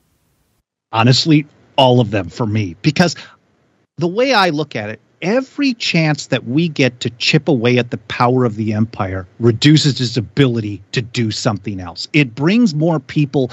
Honestly, 0.91 1.45
all 1.77 2.01
of 2.01 2.11
them 2.11 2.27
for 2.29 2.45
me, 2.45 2.75
because 2.81 3.15
the 3.97 4.07
way 4.07 4.33
I 4.33 4.49
look 4.49 4.75
at 4.75 4.89
it, 4.89 4.99
every 5.21 5.73
chance 5.73 6.27
that 6.27 6.45
we 6.45 6.67
get 6.69 6.99
to 7.01 7.09
chip 7.11 7.47
away 7.47 7.77
at 7.77 7.91
the 7.91 7.97
power 7.97 8.45
of 8.45 8.55
the 8.55 8.73
empire 8.73 9.27
reduces 9.39 9.99
its 9.99 10.17
ability 10.17 10.81
to 10.91 11.01
do 11.01 11.31
something 11.31 11.79
else. 11.79 12.07
It 12.13 12.35
brings 12.35 12.73
more 12.73 12.99
people. 12.99 13.51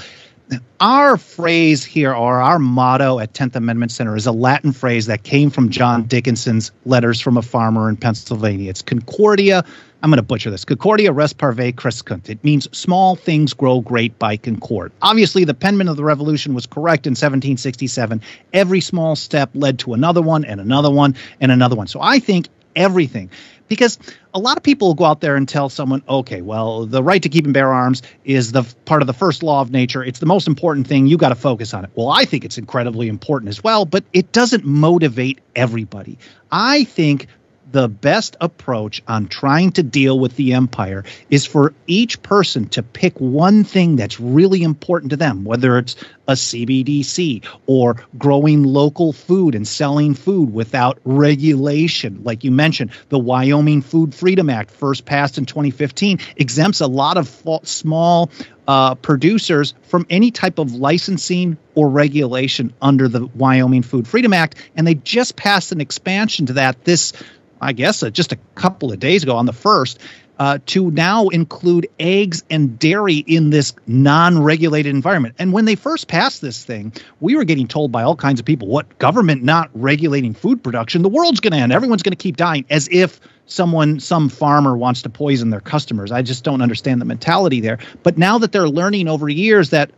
Our 0.78 1.16
phrase 1.16 1.84
here, 1.84 2.12
or 2.12 2.40
our 2.40 2.58
motto 2.58 3.18
at 3.18 3.32
10th 3.32 3.56
Amendment 3.56 3.90
Center, 3.90 4.14
is 4.14 4.26
a 4.26 4.32
Latin 4.32 4.72
phrase 4.72 5.06
that 5.06 5.22
came 5.22 5.50
from 5.50 5.70
John 5.70 6.04
Dickinson's 6.04 6.70
Letters 6.84 7.20
from 7.20 7.36
a 7.36 7.42
Farmer 7.42 7.88
in 7.88 7.96
Pennsylvania. 7.96 8.70
It's 8.70 8.82
Concordia 8.82 9.64
I'm 10.02 10.10
going 10.10 10.18
to 10.18 10.22
butcher 10.22 10.50
this. 10.50 10.64
Concordia 10.64 11.12
res 11.12 11.32
parvae 11.32 11.74
crescunt. 11.74 12.28
It 12.28 12.42
means 12.44 12.68
small 12.76 13.16
things 13.16 13.52
grow 13.52 13.80
great 13.80 14.16
by 14.18 14.36
concord. 14.36 14.92
Obviously, 15.02 15.44
the 15.44 15.54
penman 15.54 15.88
of 15.88 15.96
the 15.96 16.04
revolution 16.04 16.54
was 16.54 16.66
correct 16.66 17.06
in 17.06 17.12
1767. 17.12 18.20
Every 18.52 18.80
small 18.80 19.16
step 19.16 19.50
led 19.54 19.78
to 19.80 19.94
another 19.94 20.22
one 20.22 20.44
and 20.44 20.60
another 20.60 20.90
one 20.90 21.16
and 21.40 21.50
another 21.50 21.76
one. 21.76 21.86
So 21.86 22.00
I 22.00 22.18
think 22.18 22.48
everything 22.76 23.30
because 23.68 23.98
a 24.34 24.38
lot 24.38 24.56
of 24.56 24.62
people 24.62 24.94
go 24.94 25.04
out 25.04 25.20
there 25.20 25.36
and 25.36 25.48
tell 25.48 25.68
someone, 25.68 26.02
okay, 26.08 26.42
well, 26.42 26.86
the 26.86 27.02
right 27.02 27.22
to 27.22 27.28
keep 27.28 27.44
and 27.44 27.54
bear 27.54 27.72
arms 27.72 28.02
is 28.24 28.52
the 28.52 28.62
part 28.84 29.02
of 29.02 29.06
the 29.06 29.12
first 29.12 29.42
law 29.42 29.60
of 29.60 29.70
nature. 29.70 30.04
It's 30.04 30.18
the 30.18 30.26
most 30.26 30.46
important 30.46 30.86
thing. 30.86 31.06
You 31.06 31.16
got 31.16 31.30
to 31.30 31.34
focus 31.34 31.74
on 31.74 31.84
it. 31.84 31.90
Well, 31.94 32.08
I 32.08 32.24
think 32.24 32.44
it's 32.44 32.58
incredibly 32.58 33.08
important 33.08 33.48
as 33.48 33.62
well, 33.62 33.84
but 33.84 34.04
it 34.12 34.32
doesn't 34.32 34.64
motivate 34.64 35.40
everybody. 35.54 36.18
I 36.50 36.84
think 36.84 37.26
the 37.70 37.88
best 37.88 38.36
approach 38.40 39.02
on 39.08 39.26
trying 39.26 39.72
to 39.72 39.82
deal 39.82 40.18
with 40.18 40.36
the 40.36 40.52
empire 40.52 41.04
is 41.30 41.46
for 41.46 41.74
each 41.86 42.22
person 42.22 42.68
to 42.68 42.82
pick 42.82 43.20
one 43.20 43.64
thing 43.64 43.96
that's 43.96 44.20
really 44.20 44.62
important 44.62 45.10
to 45.10 45.16
them, 45.16 45.44
whether 45.44 45.78
it's 45.78 45.96
a 46.28 46.32
CBDC 46.32 47.44
or 47.66 47.96
growing 48.16 48.62
local 48.62 49.12
food 49.12 49.54
and 49.54 49.66
selling 49.66 50.14
food 50.14 50.52
without 50.52 50.98
regulation. 51.04 52.20
Like 52.22 52.44
you 52.44 52.50
mentioned, 52.50 52.90
the 53.08 53.18
Wyoming 53.18 53.82
Food 53.82 54.14
Freedom 54.14 54.50
Act, 54.50 54.70
first 54.70 55.04
passed 55.04 55.38
in 55.38 55.46
2015, 55.46 56.18
exempts 56.36 56.80
a 56.80 56.86
lot 56.86 57.16
of 57.16 57.28
small 57.64 58.30
uh, 58.68 58.96
producers 58.96 59.74
from 59.82 60.06
any 60.10 60.30
type 60.30 60.58
of 60.58 60.74
licensing 60.74 61.56
or 61.74 61.88
regulation 61.88 62.72
under 62.82 63.06
the 63.06 63.26
Wyoming 63.26 63.82
Food 63.82 64.08
Freedom 64.08 64.32
Act. 64.32 64.56
And 64.74 64.86
they 64.86 64.94
just 64.94 65.36
passed 65.36 65.72
an 65.72 65.80
expansion 65.80 66.46
to 66.46 66.54
that 66.54 66.84
this 66.84 67.12
I 67.60 67.72
guess, 67.72 68.02
uh, 68.02 68.10
just 68.10 68.32
a 68.32 68.38
couple 68.54 68.92
of 68.92 68.98
days 68.98 69.22
ago 69.22 69.36
on 69.36 69.46
the 69.46 69.52
first, 69.52 69.98
uh, 70.38 70.58
to 70.66 70.90
now 70.90 71.28
include 71.28 71.88
eggs 71.98 72.44
and 72.50 72.78
dairy 72.78 73.16
in 73.16 73.50
this 73.50 73.72
non 73.86 74.42
regulated 74.42 74.94
environment. 74.94 75.34
And 75.38 75.52
when 75.52 75.64
they 75.64 75.74
first 75.74 76.08
passed 76.08 76.42
this 76.42 76.64
thing, 76.64 76.92
we 77.20 77.36
were 77.36 77.44
getting 77.44 77.66
told 77.66 77.90
by 77.92 78.02
all 78.02 78.16
kinds 78.16 78.38
of 78.40 78.46
people 78.46 78.68
what 78.68 78.98
government 78.98 79.42
not 79.42 79.70
regulating 79.74 80.34
food 80.34 80.62
production, 80.62 81.02
the 81.02 81.08
world's 81.08 81.40
going 81.40 81.52
to 81.52 81.58
end. 81.58 81.72
Everyone's 81.72 82.02
going 82.02 82.12
to 82.12 82.22
keep 82.22 82.36
dying, 82.36 82.66
as 82.68 82.88
if 82.90 83.20
someone, 83.46 84.00
some 84.00 84.28
farmer 84.28 84.76
wants 84.76 85.02
to 85.02 85.10
poison 85.10 85.50
their 85.50 85.60
customers. 85.60 86.12
I 86.12 86.22
just 86.22 86.44
don't 86.44 86.60
understand 86.60 87.00
the 87.00 87.06
mentality 87.06 87.60
there. 87.60 87.78
But 88.02 88.18
now 88.18 88.38
that 88.38 88.52
they're 88.52 88.68
learning 88.68 89.08
over 89.08 89.28
years 89.28 89.70
that 89.70 89.90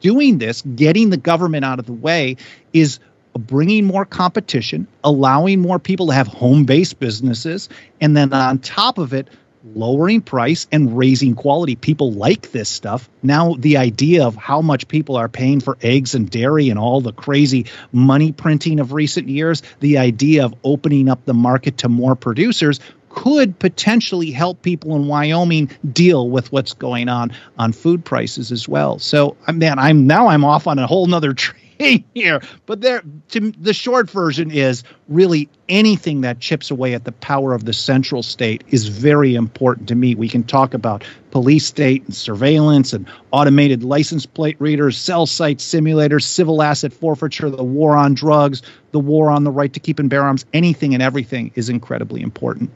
doing 0.00 0.38
this, 0.38 0.62
getting 0.62 1.10
the 1.10 1.16
government 1.16 1.64
out 1.64 1.78
of 1.78 1.86
the 1.86 1.92
way, 1.92 2.36
is 2.72 2.98
bringing 3.38 3.84
more 3.84 4.04
competition, 4.04 4.86
allowing 5.04 5.60
more 5.60 5.78
people 5.78 6.08
to 6.08 6.12
have 6.12 6.26
home 6.26 6.64
based 6.64 6.98
businesses, 6.98 7.68
and 8.00 8.16
then 8.16 8.32
on 8.32 8.58
top 8.58 8.98
of 8.98 9.12
it, 9.12 9.28
lowering 9.74 10.20
price 10.20 10.66
and 10.70 10.96
raising 10.96 11.34
quality. 11.34 11.74
People 11.74 12.12
like 12.12 12.52
this 12.52 12.68
stuff. 12.68 13.08
Now, 13.22 13.54
the 13.58 13.78
idea 13.78 14.24
of 14.24 14.36
how 14.36 14.60
much 14.60 14.86
people 14.88 15.16
are 15.16 15.28
paying 15.28 15.60
for 15.60 15.76
eggs 15.82 16.14
and 16.14 16.30
dairy 16.30 16.68
and 16.68 16.78
all 16.78 17.00
the 17.00 17.12
crazy 17.12 17.66
money 17.92 18.32
printing 18.32 18.80
of 18.80 18.92
recent 18.92 19.28
years, 19.28 19.62
the 19.80 19.98
idea 19.98 20.44
of 20.44 20.54
opening 20.62 21.08
up 21.08 21.24
the 21.24 21.34
market 21.34 21.78
to 21.78 21.88
more 21.88 22.14
producers 22.14 22.80
could 23.08 23.58
potentially 23.58 24.30
help 24.30 24.60
people 24.60 24.94
in 24.94 25.06
Wyoming 25.08 25.70
deal 25.90 26.28
with 26.28 26.52
what's 26.52 26.74
going 26.74 27.08
on 27.08 27.32
on 27.58 27.72
food 27.72 28.04
prices 28.04 28.52
as 28.52 28.68
well. 28.68 28.98
So, 28.98 29.36
uh, 29.46 29.52
man, 29.52 29.78
I'm 29.78 30.06
now 30.06 30.28
I'm 30.28 30.44
off 30.44 30.66
on 30.66 30.78
a 30.78 30.86
whole 30.86 31.06
nother 31.06 31.32
train 31.34 31.65
here. 32.14 32.40
But 32.66 32.80
there, 32.80 33.02
to, 33.30 33.52
the 33.52 33.74
short 33.74 34.10
version 34.10 34.50
is 34.50 34.82
really 35.08 35.48
anything 35.68 36.22
that 36.22 36.40
chips 36.40 36.70
away 36.70 36.94
at 36.94 37.04
the 37.04 37.12
power 37.12 37.54
of 37.54 37.64
the 37.64 37.72
central 37.72 38.22
state 38.22 38.64
is 38.68 38.88
very 38.88 39.34
important 39.34 39.88
to 39.88 39.94
me. 39.94 40.14
We 40.14 40.28
can 40.28 40.44
talk 40.44 40.74
about 40.74 41.04
police 41.30 41.66
state 41.66 42.04
and 42.04 42.14
surveillance 42.14 42.92
and 42.92 43.06
automated 43.30 43.82
license 43.82 44.26
plate 44.26 44.56
readers, 44.60 44.96
cell 44.96 45.26
site 45.26 45.58
simulators, 45.58 46.22
civil 46.22 46.62
asset 46.62 46.92
forfeiture, 46.92 47.50
the 47.50 47.64
war 47.64 47.96
on 47.96 48.14
drugs, 48.14 48.62
the 48.92 49.00
war 49.00 49.30
on 49.30 49.44
the 49.44 49.50
right 49.50 49.72
to 49.72 49.80
keep 49.80 49.98
and 49.98 50.08
bear 50.08 50.22
arms. 50.22 50.44
Anything 50.52 50.94
and 50.94 51.02
everything 51.02 51.52
is 51.54 51.68
incredibly 51.68 52.22
important. 52.22 52.70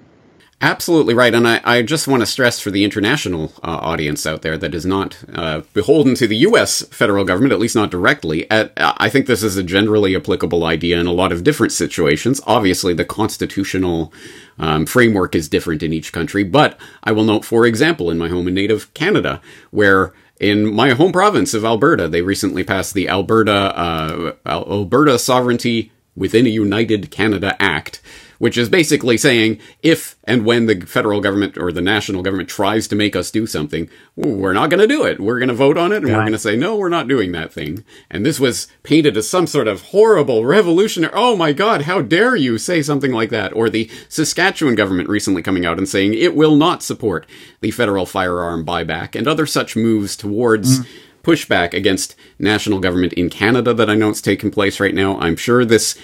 Absolutely 0.63 1.15
right. 1.15 1.33
And 1.33 1.49
I, 1.49 1.61
I 1.65 1.81
just 1.81 2.07
want 2.07 2.21
to 2.21 2.27
stress 2.27 2.61
for 2.61 2.71
the 2.71 2.85
international 2.85 3.51
uh, 3.63 3.79
audience 3.81 4.27
out 4.27 4.43
there 4.43 4.59
that 4.59 4.75
is 4.75 4.85
not 4.85 5.17
uh, 5.33 5.63
beholden 5.73 6.15
to 6.17 6.27
the 6.27 6.37
U.S. 6.37 6.83
federal 6.89 7.25
government, 7.25 7.55
at 7.55 7.59
least 7.59 7.75
not 7.75 7.91
directly. 7.91 8.51
At, 8.51 8.73
I 8.77 9.09
think 9.09 9.25
this 9.25 9.43
is 9.43 9.57
a 9.57 9.63
generally 9.63 10.15
applicable 10.15 10.65
idea 10.65 11.01
in 11.01 11.07
a 11.07 11.13
lot 11.13 11.33
of 11.33 11.45
different 11.45 11.73
situations. 11.73 12.43
Obviously, 12.47 12.93
the 12.93 13.07
constitutional 13.07 14.13
um, 14.59 14.85
framework 14.85 15.35
is 15.35 15.49
different 15.49 15.83
in 15.83 15.95
each 15.95 16.13
country. 16.13 16.45
But 16.45 16.79
I 17.03 17.13
will 17.13 17.25
note, 17.25 17.47
for 17.47 17.65
example, 17.65 18.11
in 18.11 18.19
my 18.19 18.29
home 18.29 18.47
and 18.47 18.55
native 18.55 18.93
Canada, 18.93 19.41
where 19.71 20.13
in 20.39 20.71
my 20.71 20.91
home 20.91 21.13
province 21.13 21.55
of 21.55 21.65
Alberta, 21.65 22.07
they 22.07 22.21
recently 22.21 22.65
passed 22.65 22.93
the 22.93 23.09
Alberta 23.09 23.53
uh, 23.53 24.33
Alberta 24.45 25.19
Sovereignty 25.19 25.91
within 26.15 26.45
a 26.45 26.51
United 26.51 27.11
Canada 27.11 27.57
Act 27.59 28.03
which 28.41 28.57
is 28.57 28.71
basically 28.71 29.19
saying 29.19 29.61
if 29.83 30.17
and 30.25 30.47
when 30.47 30.65
the 30.65 30.81
federal 30.87 31.21
government 31.21 31.59
or 31.59 31.71
the 31.71 31.83
national 31.83 32.23
government 32.23 32.49
tries 32.49 32.89
to 32.89 32.97
make 32.97 33.15
us 33.15 33.31
do 33.31 33.47
something, 33.47 33.87
we're 34.17 34.55
not 34.55 34.71
going 34.71 34.81
to 34.81 34.87
do 34.87 35.05
it. 35.05 35.21
We're 35.21 35.39
going 35.39 35.51
to 35.51 35.55
vote 35.55 35.77
on 35.77 35.93
it 35.93 35.99
and 35.99 36.07
we're 36.07 36.21
going 36.21 36.33
to 36.33 36.39
say, 36.39 36.57
no, 36.57 36.75
we're 36.75 36.89
not 36.89 37.07
doing 37.07 37.33
that 37.33 37.53
thing. 37.53 37.85
And 38.11 38.25
this 38.25 38.41
was 38.41 38.67
painted 38.83 39.15
as 39.19 39.29
some 39.29 39.47
sort 39.47 39.69
of 39.69 39.83
horrible 39.83 40.47
revolutionary. 40.47 41.13
Oh 41.15 41.37
my 41.37 41.53
God, 41.53 41.83
how 41.83 42.01
dare 42.01 42.35
you 42.35 42.57
say 42.57 42.81
something 42.81 43.13
like 43.13 43.29
that? 43.29 43.53
Or 43.53 43.69
the 43.69 43.91
Saskatchewan 44.09 44.75
government 44.75 45.11
recently 45.11 45.43
coming 45.43 45.67
out 45.67 45.77
and 45.77 45.87
saying 45.87 46.15
it 46.15 46.35
will 46.35 46.57
not 46.57 46.83
support 46.83 47.27
the 47.61 47.73
federal 47.73 48.07
firearm 48.07 48.65
buyback 48.65 49.15
and 49.15 49.29
other 49.29 49.45
such 49.45 49.77
moves 49.77 50.17
towards. 50.17 50.81
Mm 50.81 50.89
pushback 51.23 51.75
against 51.75 52.17
national 52.39 52.81
government 52.81 53.13
in 53.15 53.31
Canada 53.31 53.75
that 53.75 53.91
I 53.91 53.95
know 53.95 54.11
is 54.11 54.21
taking 54.23 54.51
place 54.51 54.81
right 54.81 54.95
now. 54.95 55.19
I'm 55.19 55.37
sure 55.37 55.65
this 55.65 55.99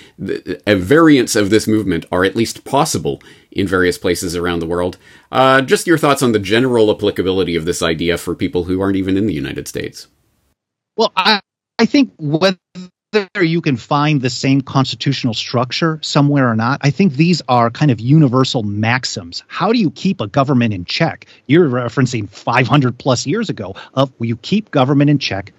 a 0.66 0.74
variants 0.74 1.36
of 1.36 1.50
this 1.50 1.66
movement 1.66 2.06
are 2.12 2.24
at 2.24 2.36
least 2.36 2.64
possible 2.64 3.22
in 3.50 3.66
various 3.66 3.98
places 3.98 4.36
around 4.36 4.60
the 4.60 4.66
world. 4.66 4.98
Uh, 5.32 5.62
just 5.62 5.86
your 5.86 5.98
thoughts 5.98 6.22
on 6.22 6.32
the 6.32 6.38
general 6.38 6.90
applicability 6.90 7.56
of 7.56 7.64
this 7.64 7.82
idea 7.82 8.18
for 8.18 8.34
people 8.34 8.64
who 8.64 8.80
aren't 8.80 8.96
even 8.96 9.16
in 9.16 9.26
the 9.26 9.34
United 9.34 9.66
States. 9.66 10.08
Well, 10.96 11.12
I 11.16 11.40
I 11.78 11.86
think 11.86 12.12
whether 12.18 12.58
you 13.40 13.60
can 13.60 13.76
find 13.76 14.20
the 14.20 14.30
same 14.30 14.60
constitutional 14.60 15.34
structure 15.34 15.98
somewhere 16.02 16.48
or 16.48 16.56
not, 16.56 16.80
I 16.82 16.90
think 16.90 17.14
these 17.14 17.42
are 17.48 17.70
kind 17.70 17.90
of 17.90 18.00
universal 18.00 18.62
maxims. 18.62 19.42
How 19.48 19.72
do 19.72 19.78
you 19.78 19.90
keep 19.90 20.20
a 20.20 20.26
government 20.26 20.74
in 20.74 20.84
check? 20.84 21.26
You're 21.46 21.68
referencing 21.68 22.28
500 22.28 22.98
plus 22.98 23.26
years 23.26 23.50
ago 23.50 23.74
of 23.94 24.12
you 24.20 24.36
keep 24.36 24.70
government 24.70 25.10
in 25.10 25.18
check 25.18 25.52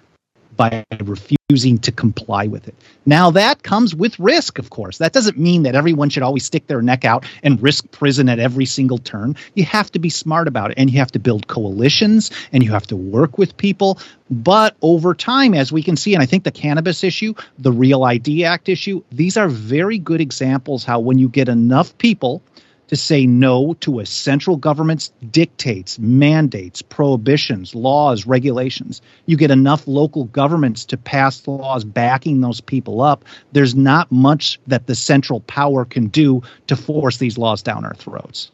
by 0.58 0.84
refusing 1.02 1.78
to 1.78 1.92
comply 1.92 2.48
with 2.48 2.68
it. 2.68 2.74
Now, 3.06 3.30
that 3.30 3.62
comes 3.62 3.94
with 3.94 4.18
risk, 4.18 4.58
of 4.58 4.68
course. 4.68 4.98
That 4.98 5.14
doesn't 5.14 5.38
mean 5.38 5.62
that 5.62 5.74
everyone 5.74 6.10
should 6.10 6.22
always 6.22 6.44
stick 6.44 6.66
their 6.66 6.82
neck 6.82 7.06
out 7.06 7.24
and 7.42 7.62
risk 7.62 7.90
prison 7.90 8.28
at 8.28 8.38
every 8.38 8.66
single 8.66 8.98
turn. 8.98 9.36
You 9.54 9.64
have 9.64 9.90
to 9.92 9.98
be 9.98 10.10
smart 10.10 10.48
about 10.48 10.72
it 10.72 10.78
and 10.78 10.90
you 10.90 10.98
have 10.98 11.12
to 11.12 11.18
build 11.18 11.46
coalitions 11.46 12.30
and 12.52 12.62
you 12.62 12.72
have 12.72 12.86
to 12.88 12.96
work 12.96 13.38
with 13.38 13.56
people. 13.56 13.98
But 14.30 14.76
over 14.82 15.14
time, 15.14 15.54
as 15.54 15.72
we 15.72 15.82
can 15.82 15.96
see, 15.96 16.12
and 16.12 16.22
I 16.22 16.26
think 16.26 16.44
the 16.44 16.50
cannabis 16.50 17.02
issue, 17.02 17.32
the 17.58 17.72
Real 17.72 18.04
ID 18.04 18.44
Act 18.44 18.68
issue, 18.68 19.02
these 19.10 19.38
are 19.38 19.48
very 19.48 19.96
good 19.96 20.20
examples 20.20 20.84
how 20.84 21.00
when 21.00 21.18
you 21.18 21.30
get 21.30 21.48
enough 21.48 21.96
people 21.96 22.42
to 22.88 22.96
say 22.96 23.26
no 23.26 23.74
to 23.74 24.00
a 24.00 24.06
central 24.06 24.56
government's 24.56 25.12
dictates, 25.30 25.98
mandates, 25.98 26.82
prohibitions, 26.82 27.74
laws, 27.74 28.26
regulations. 28.26 29.00
You 29.26 29.36
get 29.36 29.50
enough 29.50 29.86
local 29.86 30.24
governments 30.24 30.84
to 30.86 30.96
pass 30.96 31.46
laws 31.46 31.84
backing 31.84 32.40
those 32.40 32.60
people 32.60 33.00
up. 33.00 33.24
There's 33.52 33.74
not 33.74 34.10
much 34.10 34.58
that 34.66 34.86
the 34.86 34.94
central 34.94 35.40
power 35.40 35.84
can 35.84 36.08
do 36.08 36.42
to 36.66 36.76
force 36.76 37.18
these 37.18 37.38
laws 37.38 37.62
down 37.62 37.84
our 37.84 37.94
throats. 37.94 38.50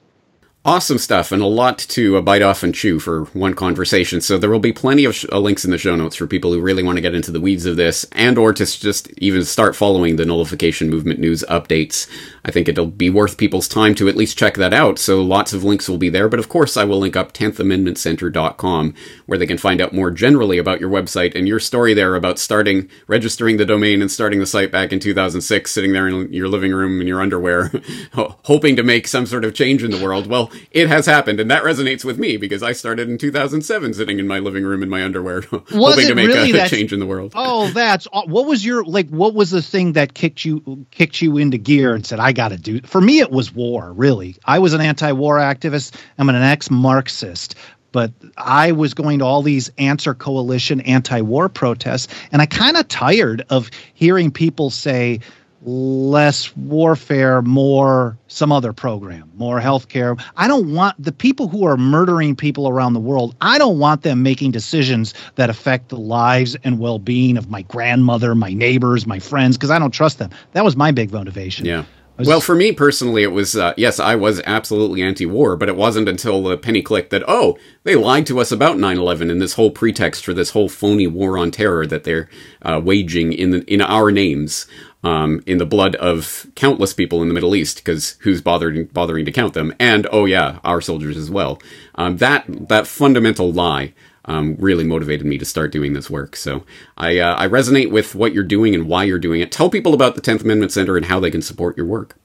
Awesome 0.66 0.96
stuff, 0.96 1.31
and 1.31 1.42
a 1.42 1.46
lot 1.46 1.77
to 1.77 2.16
uh, 2.16 2.22
bite 2.22 2.40
off 2.40 2.62
and 2.62 2.74
chew 2.74 2.98
for 2.98 3.27
one 3.35 3.53
conversation. 3.53 4.22
So 4.22 4.38
there 4.38 4.48
will 4.48 4.59
be 4.59 4.72
plenty 4.72 5.05
of 5.05 5.14
sh- 5.14 5.27
uh, 5.31 5.38
links 5.38 5.62
in 5.66 5.70
the 5.70 5.77
show 5.77 5.94
notes 5.94 6.16
for 6.16 6.27
people 6.27 6.55
who 6.55 6.61
really 6.62 6.83
want 6.83 6.96
to 6.96 7.03
get 7.03 7.14
into 7.14 7.31
the 7.31 7.40
weeds 7.40 7.66
of 7.66 7.77
this, 7.77 8.07
and 8.12 8.38
or 8.38 8.55
to 8.55 8.64
just 8.64 9.11
even 9.18 9.44
start 9.44 9.77
following 9.77 10.16
the 10.16 10.24
nullification 10.24 10.88
movement 10.88 11.20
news 11.20 11.44
updates. 11.50 12.09
I 12.46 12.50
think 12.50 12.66
it'll 12.66 12.87
be 12.87 13.11
worth 13.11 13.37
people's 13.37 13.68
time 13.68 13.94
to 13.96 14.09
at 14.09 14.16
least 14.16 14.38
check 14.38 14.55
that 14.55 14.72
out. 14.72 14.98
So 14.98 15.20
lots 15.20 15.53
of 15.53 15.64
links 15.64 15.87
will 15.87 15.98
be 15.98 16.09
there, 16.09 16.31
but 16.31 16.40
of 16.40 16.48
course 16.48 16.79
I 16.79 16.85
will 16.85 16.98
link 16.98 17.14
up 17.14 17.35
10thamendmentcenter.com, 17.35 18.94
where 19.27 19.38
they 19.38 19.46
can 19.46 19.59
find 19.59 19.83
out 19.83 19.92
more 19.92 20.11
generally 20.11 20.57
about 20.57 20.81
your 20.81 20.90
website 20.90 21.35
and 21.35 21.46
your 21.46 21.61
story 21.61 21.92
there 21.92 22.14
about 22.14 22.38
starting 22.38 22.88
registering 23.07 23.59
the 23.59 23.66
domain 23.66 24.00
and 24.00 24.11
starting 24.11 24.40
the 24.40 24.46
site 24.46 24.72
back 24.72 24.94
in 24.94 24.98
2006, 24.98 25.70
sitting 25.70 25.92
there 25.92 26.09
in 26.09 26.33
your 26.33 26.48
living 26.48 26.72
room 26.72 27.03
in 27.03 27.07
your 27.07 27.20
underwear, 27.20 27.70
hoping 28.14 28.77
to 28.77 28.83
make 28.83 29.07
some 29.07 29.27
sort 29.27 29.44
of 29.44 29.53
change 29.53 29.85
in 29.85 29.90
the 29.90 30.03
world. 30.03 30.27
Well 30.27 30.50
it 30.71 30.88
has 30.88 31.07
happened, 31.07 31.40
and 31.40 31.51
that 31.51 31.62
resonates 31.62 32.05
with 32.05 32.19
me 32.19 32.37
because 32.37 32.62
I 32.62 32.73
started 32.73 33.09
in 33.09 33.19
2007 33.19 33.95
sitting 33.95 34.19
in 34.19 34.27
my 34.27 34.38
living 34.38 34.64
room 34.64 34.83
in 34.83 34.88
my 34.88 35.05
underwear, 35.05 35.40
hoping 35.51 36.07
to 36.07 36.14
make 36.14 36.29
really 36.29 36.53
a, 36.53 36.64
a 36.64 36.69
change 36.69 36.93
in 36.93 37.01
the 37.01 37.07
world. 37.07 37.33
Oh, 37.35 37.69
that's 37.69 38.07
what 38.07 38.47
was 38.47 38.64
your 38.64 38.85
like? 38.85 39.09
What 39.09 39.35
was 39.35 39.51
the 39.51 39.62
thing 39.62 39.93
that 39.93 40.14
kicked 40.14 40.45
you 40.45 40.87
kicked 40.90 41.21
you 41.23 41.37
into 41.37 41.59
gear 41.59 41.95
and 41.95 42.05
said, 42.07 42.21
"I 42.21 42.33
got 42.33 42.49
to 42.49 42.57
do"? 42.57 42.81
For 42.83 43.01
me, 43.01 43.21
it 43.21 43.31
was 43.31 43.53
war. 43.53 43.93
Really, 43.93 44.37
I 44.45 44.59
was 44.59 44.75
an 44.75 44.81
anti-war 44.81 45.38
activist. 45.38 45.95
I'm 46.19 46.29
an 46.29 46.37
ex-Marxist 46.37 47.55
but 47.95 48.12
I 48.37 48.73
was 48.73 48.93
going 48.93 49.21
to 49.21 49.25
all 49.25 49.40
these 49.43 49.71
Answer 49.79 50.14
Coalition 50.14 50.81
anti 50.81 51.21
war 51.21 51.49
protests, 51.49 52.12
and 52.33 52.43
I 52.43 52.47
kind 52.47 52.77
of 52.77 52.88
tired 52.88 53.47
of 53.51 53.71
hearing 53.95 54.33
people 54.33 54.71
say, 54.71 55.21
less 55.64 56.55
warfare, 56.57 57.40
more 57.42 58.18
some 58.29 58.53
other 58.53 58.72
program, 58.72 59.31
more 59.37 59.61
healthcare. 59.61 60.20
I 60.37 60.46
don't 60.46 60.74
want 60.74 61.03
the 61.03 61.12
people 61.12 61.48
who 61.48 61.66
are 61.66 61.77
murdering 61.77 62.37
people 62.37 62.68
around 62.68 62.92
the 62.92 63.00
world, 63.00 63.35
I 63.40 63.59
don't 63.59 63.79
want 63.79 64.03
them 64.03 64.22
making 64.22 64.50
decisions 64.50 65.14
that 65.37 65.50
affect 65.50 65.88
the 65.88 65.96
lives 65.96 66.57
and 66.64 66.79
well 66.79 66.98
being 66.98 67.37
of 67.37 67.48
my 67.48 67.62
grandmother, 67.62 68.35
my 68.35 68.53
neighbors, 68.53 69.07
my 69.07 69.18
friends, 69.18 69.57
because 69.57 69.70
I 69.70 69.79
don't 69.79 69.92
trust 69.92 70.18
them. 70.18 70.31
That 70.53 70.64
was 70.64 70.77
my 70.77 70.90
big 70.90 71.12
motivation. 71.12 71.64
Yeah. 71.64 71.85
Was, 72.16 72.29
well, 72.29 72.40
for 72.40 72.55
me 72.55 72.70
personally, 72.70 73.24
it 73.24 73.33
was 73.33 73.57
uh, 73.57 73.74
yes, 73.77 73.98
I 73.98 74.14
was 74.14 74.40
absolutely 74.46 75.03
anti-war, 75.03 75.57
but 75.57 75.68
it 75.68 75.74
wasn't 75.74 76.09
until 76.09 76.44
the 76.44 76.57
penny 76.57 76.81
clicked 76.81 77.11
that 77.11 77.24
oh, 77.27 77.59
they 77.83 77.96
lied 77.96 78.24
to 78.27 78.38
us 78.38 78.53
about 78.53 78.77
9/11 78.77 79.33
and 79.33 79.42
this 79.42 79.55
whole 79.55 79.72
pretext 79.72 80.24
for 80.24 80.33
this 80.33 80.50
whole 80.50 80.68
phony 80.68 81.09
war 81.09 81.37
on 81.37 81.50
terror 81.50 81.87
that 81.88 82.05
they're 82.05 82.29
uh, 82.62 82.81
waging 82.83 83.33
in 83.33 83.50
the, 83.50 83.64
in 83.64 83.81
our 83.81 84.12
names 84.12 84.68
um, 85.05 85.43
in 85.47 85.59
the 85.59 85.67
blood 85.67 85.95
of 85.97 86.47
countless 86.57 86.95
people 86.95 87.23
in 87.23 87.29
the 87.29 87.35
Middle 87.35 87.55
East, 87.55 87.77
because 87.77 88.17
who's 88.21 88.40
bothered 88.40 88.93
bothering 88.93 89.25
to 89.27 89.33
count 89.33 89.55
them? 89.55 89.75
And 89.79 90.07
oh 90.11 90.25
yeah, 90.25 90.59
our 90.64 90.81
soldiers 90.81 91.17
as 91.17 91.31
well. 91.31 91.61
Um, 91.95 92.17
that 92.17 92.45
that 92.69 92.87
fundamental 92.87 93.53
lie 93.53 93.93
um, 94.25 94.57
really 94.59 94.85
motivated 94.85 95.27
me 95.27 95.38
to 95.38 95.45
start 95.45 95.73
doing 95.73 95.93
this 95.93 96.11
work. 96.11 96.35
So 96.35 96.64
I 96.97 97.19
uh, 97.19 97.37
I 97.37 97.47
resonate 97.47 97.90
with 97.90 98.14
what 98.14 98.33
you're 98.33 98.43
doing 98.43 98.75
and 98.75 98.88
why 98.88 99.05
you're 99.05 99.19
doing 99.19 99.40
it. 99.40 99.53
Tell 99.53 99.71
people 99.71 99.95
about 99.95 100.14
the 100.14 100.23
Tenth 100.23 100.43
Amendment 100.43 100.73
Center 100.73 100.97
and 100.97 101.07
how 101.07 101.21
they 101.21 101.31
can 101.31 101.43
support 101.43 101.77
your 101.77 101.87
work. 101.87 102.17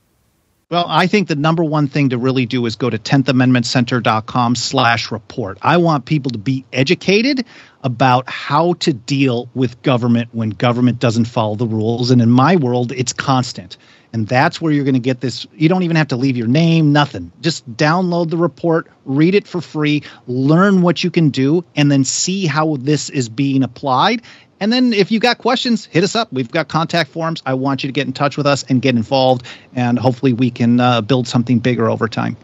Well, 0.71 0.85
I 0.87 1.07
think 1.07 1.27
the 1.27 1.35
number 1.35 1.63
one 1.63 1.87
thing 1.87 2.09
to 2.09 2.19
really 2.19 2.45
do 2.45 2.63
is 2.67 2.75
go 2.75 2.91
to 2.91 2.99
10thamendmentcenter.com 2.99 4.53
slash 4.53 5.11
report. 5.11 5.57
I 5.63 5.77
want 5.77 6.05
people 6.05 6.29
to 6.29 6.37
be 6.37 6.63
educated 6.71 7.43
about 7.81 8.29
how 8.29 8.73
to 8.73 8.93
deal 8.93 9.49
with 9.55 9.81
government 9.81 10.29
when 10.31 10.51
government 10.51 10.99
doesn't 10.99 11.25
follow 11.25 11.55
the 11.55 11.65
rules. 11.65 12.11
And 12.11 12.21
in 12.21 12.29
my 12.29 12.55
world, 12.55 12.91
it's 12.91 13.13
constant. 13.13 13.77
And 14.13 14.27
that's 14.27 14.61
where 14.61 14.71
you're 14.71 14.83
going 14.83 14.93
to 14.93 14.99
get 14.99 15.21
this. 15.21 15.47
You 15.55 15.69
don't 15.69 15.81
even 15.81 15.95
have 15.95 16.09
to 16.09 16.17
leave 16.17 16.37
your 16.37 16.47
name, 16.47 16.93
nothing. 16.93 17.31
Just 17.41 17.67
download 17.75 18.29
the 18.29 18.37
report, 18.37 18.91
read 19.05 19.33
it 19.33 19.47
for 19.47 19.61
free, 19.61 20.03
learn 20.27 20.83
what 20.83 21.03
you 21.03 21.09
can 21.09 21.29
do, 21.29 21.65
and 21.75 21.91
then 21.91 22.03
see 22.03 22.45
how 22.45 22.77
this 22.77 23.09
is 23.09 23.27
being 23.27 23.63
applied. 23.63 24.21
And 24.59 24.71
then 24.71 24.93
if 24.93 25.11
you 25.11 25.19
got 25.19 25.37
questions, 25.37 25.85
hit 25.85 26.03
us 26.03 26.15
up. 26.15 26.31
We've 26.31 26.51
got 26.51 26.67
contact 26.67 27.11
forms. 27.11 27.41
I 27.45 27.53
want 27.53 27.83
you 27.83 27.87
to 27.87 27.93
get 27.93 28.07
in 28.07 28.13
touch 28.13 28.37
with 28.37 28.45
us 28.45 28.63
and 28.63 28.81
get 28.81 28.95
involved. 28.95 29.45
And 29.75 29.97
hopefully 29.97 30.33
we 30.33 30.51
can 30.51 30.79
uh, 30.79 31.01
build 31.01 31.27
something 31.27 31.59
bigger 31.59 31.89
over 31.89 32.07
time. 32.07 32.37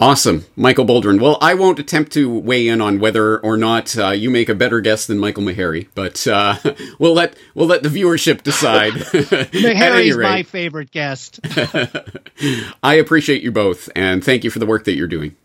Awesome, 0.00 0.46
Michael 0.56 0.86
Boldrin. 0.86 1.20
Well, 1.20 1.36
I 1.42 1.52
won't 1.52 1.78
attempt 1.78 2.12
to 2.12 2.26
weigh 2.26 2.68
in 2.68 2.80
on 2.80 3.00
whether 3.00 3.38
or 3.38 3.58
not 3.58 3.98
uh, 3.98 4.08
you 4.08 4.30
make 4.30 4.48
a 4.48 4.54
better 4.54 4.80
guess 4.80 5.06
than 5.06 5.18
Michael 5.18 5.42
Maharrey, 5.42 5.88
but 5.94 6.26
uh, 6.26 6.56
we'll 6.98 7.12
let 7.12 7.36
we'll 7.54 7.66
let 7.66 7.82
the 7.82 7.90
viewership 7.90 8.42
decide. 8.42 8.92
Maharrey's 8.94 10.16
my 10.16 10.42
favorite 10.42 10.90
guest. 10.90 11.40
I 12.82 12.94
appreciate 12.94 13.42
you 13.42 13.52
both, 13.52 13.90
and 13.94 14.24
thank 14.24 14.42
you 14.42 14.48
for 14.48 14.58
the 14.58 14.64
work 14.64 14.86
that 14.86 14.94
you're 14.94 15.06
doing. 15.06 15.36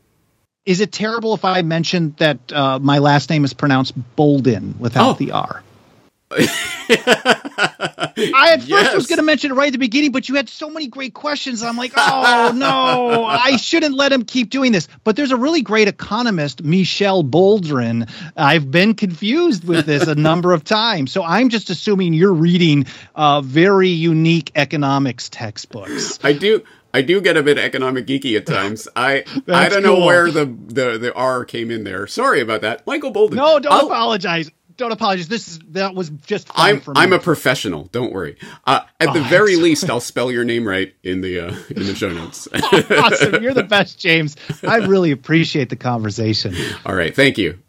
Is 0.66 0.80
it 0.80 0.94
terrible 0.94 1.34
if 1.34 1.44
I 1.44 1.62
mention 1.62 2.16
that 2.20 2.54
uh, 2.54 2.80
my 2.80 3.00
last 3.00 3.30
name 3.30 3.44
is 3.44 3.54
pronounced 3.54 3.94
Boldin 4.16 4.80
without 4.80 5.10
oh. 5.10 5.14
the 5.14 5.32
R? 5.32 5.64
I 6.32 6.38
at 8.54 8.64
first 8.64 8.96
was 8.96 9.08
going 9.08 9.18
to 9.18 9.24
mention 9.24 9.52
it 9.52 9.54
right 9.54 9.68
at 9.68 9.74
the 9.74 9.78
beginning, 9.78 10.12
but 10.12 10.28
you 10.28 10.36
had 10.36 10.50
so 10.50 10.72
many 10.72 10.88
great 10.88 11.14
questions. 11.14 11.62
I'm 11.62 11.78
like, 11.78 11.94
oh 11.96 12.52
no, 12.56 13.26
I 13.26 13.58
shouldn't 13.58 13.96
let 13.96 14.12
him 14.12 14.26
keep 14.26 14.50
doing 14.50 14.72
this. 14.72 14.88
But 15.04 15.16
there's 15.16 15.32
a 15.32 15.38
really 15.38 15.62
great 15.62 15.88
economist, 15.88 16.64
Michele 16.64 17.24
Boldrin. 17.24 18.10
I've 18.36 18.72
been 18.72 18.96
confused 18.96 19.68
with 19.68 19.86
this 19.86 20.08
a 20.08 20.16
number 20.16 20.52
of 20.52 20.64
times, 20.64 21.12
so 21.12 21.24
I'm 21.24 21.50
just 21.50 21.70
assuming 21.70 22.14
you're 22.14 22.34
reading 22.34 22.88
uh, 23.14 23.42
very 23.42 23.90
unique 23.90 24.52
economics 24.56 25.30
textbooks. 25.30 26.20
I 26.24 26.34
do. 26.34 26.64
I 26.96 27.02
do 27.02 27.20
get 27.20 27.36
a 27.36 27.44
bit 27.44 27.58
economic 27.58 28.08
geeky 28.08 28.38
at 28.38 28.46
times. 28.46 28.88
I 28.96 29.26
I 29.50 29.68
don't 29.68 29.84
cool. 29.84 30.00
know 30.00 30.06
where 30.06 30.32
the, 30.32 30.46
the 30.46 30.98
the 30.98 31.14
R 31.14 31.44
came 31.44 31.70
in 31.70 31.84
there. 31.84 32.08
Sorry 32.08 32.40
about 32.40 32.62
that, 32.62 32.88
Michael 32.88 33.12
Boldin. 33.12 33.34
No, 33.34 33.60
don't 33.60 33.74
I'll, 33.74 33.88
apologize 33.88 34.50
don't 34.78 34.92
apologize. 34.92 35.28
This 35.28 35.48
is 35.48 35.60
that 35.70 35.96
was 35.96 36.10
just 36.10 36.50
I'm 36.56 36.82
I'm 36.96 37.14
a 37.14 37.20
professional. 37.20 37.86
Don't 37.86 38.14
worry. 38.14 38.38
Uh, 38.66 38.82
at 39.00 39.10
oh, 39.10 39.14
the 39.14 39.22
very 39.24 39.56
least, 39.56 39.90
I'll 39.90 40.00
spell 40.00 40.32
your 40.32 40.44
name 40.44 40.68
right 40.68 40.94
in 41.04 41.22
the 41.22 41.40
uh, 41.40 41.56
in 41.70 41.86
the 41.86 41.96
show 41.96 42.10
notes. 42.10 42.48
awesome. 42.54 43.42
You're 43.44 43.54
the 43.54 43.64
best, 43.64 44.00
James. 44.00 44.36
I 44.64 44.78
really 44.78 45.12
appreciate 45.12 45.70
the 45.70 45.76
conversation. 45.76 46.56
All 46.86 46.96
right. 46.96 47.16
Thank 47.16 47.38
you. 47.38 47.60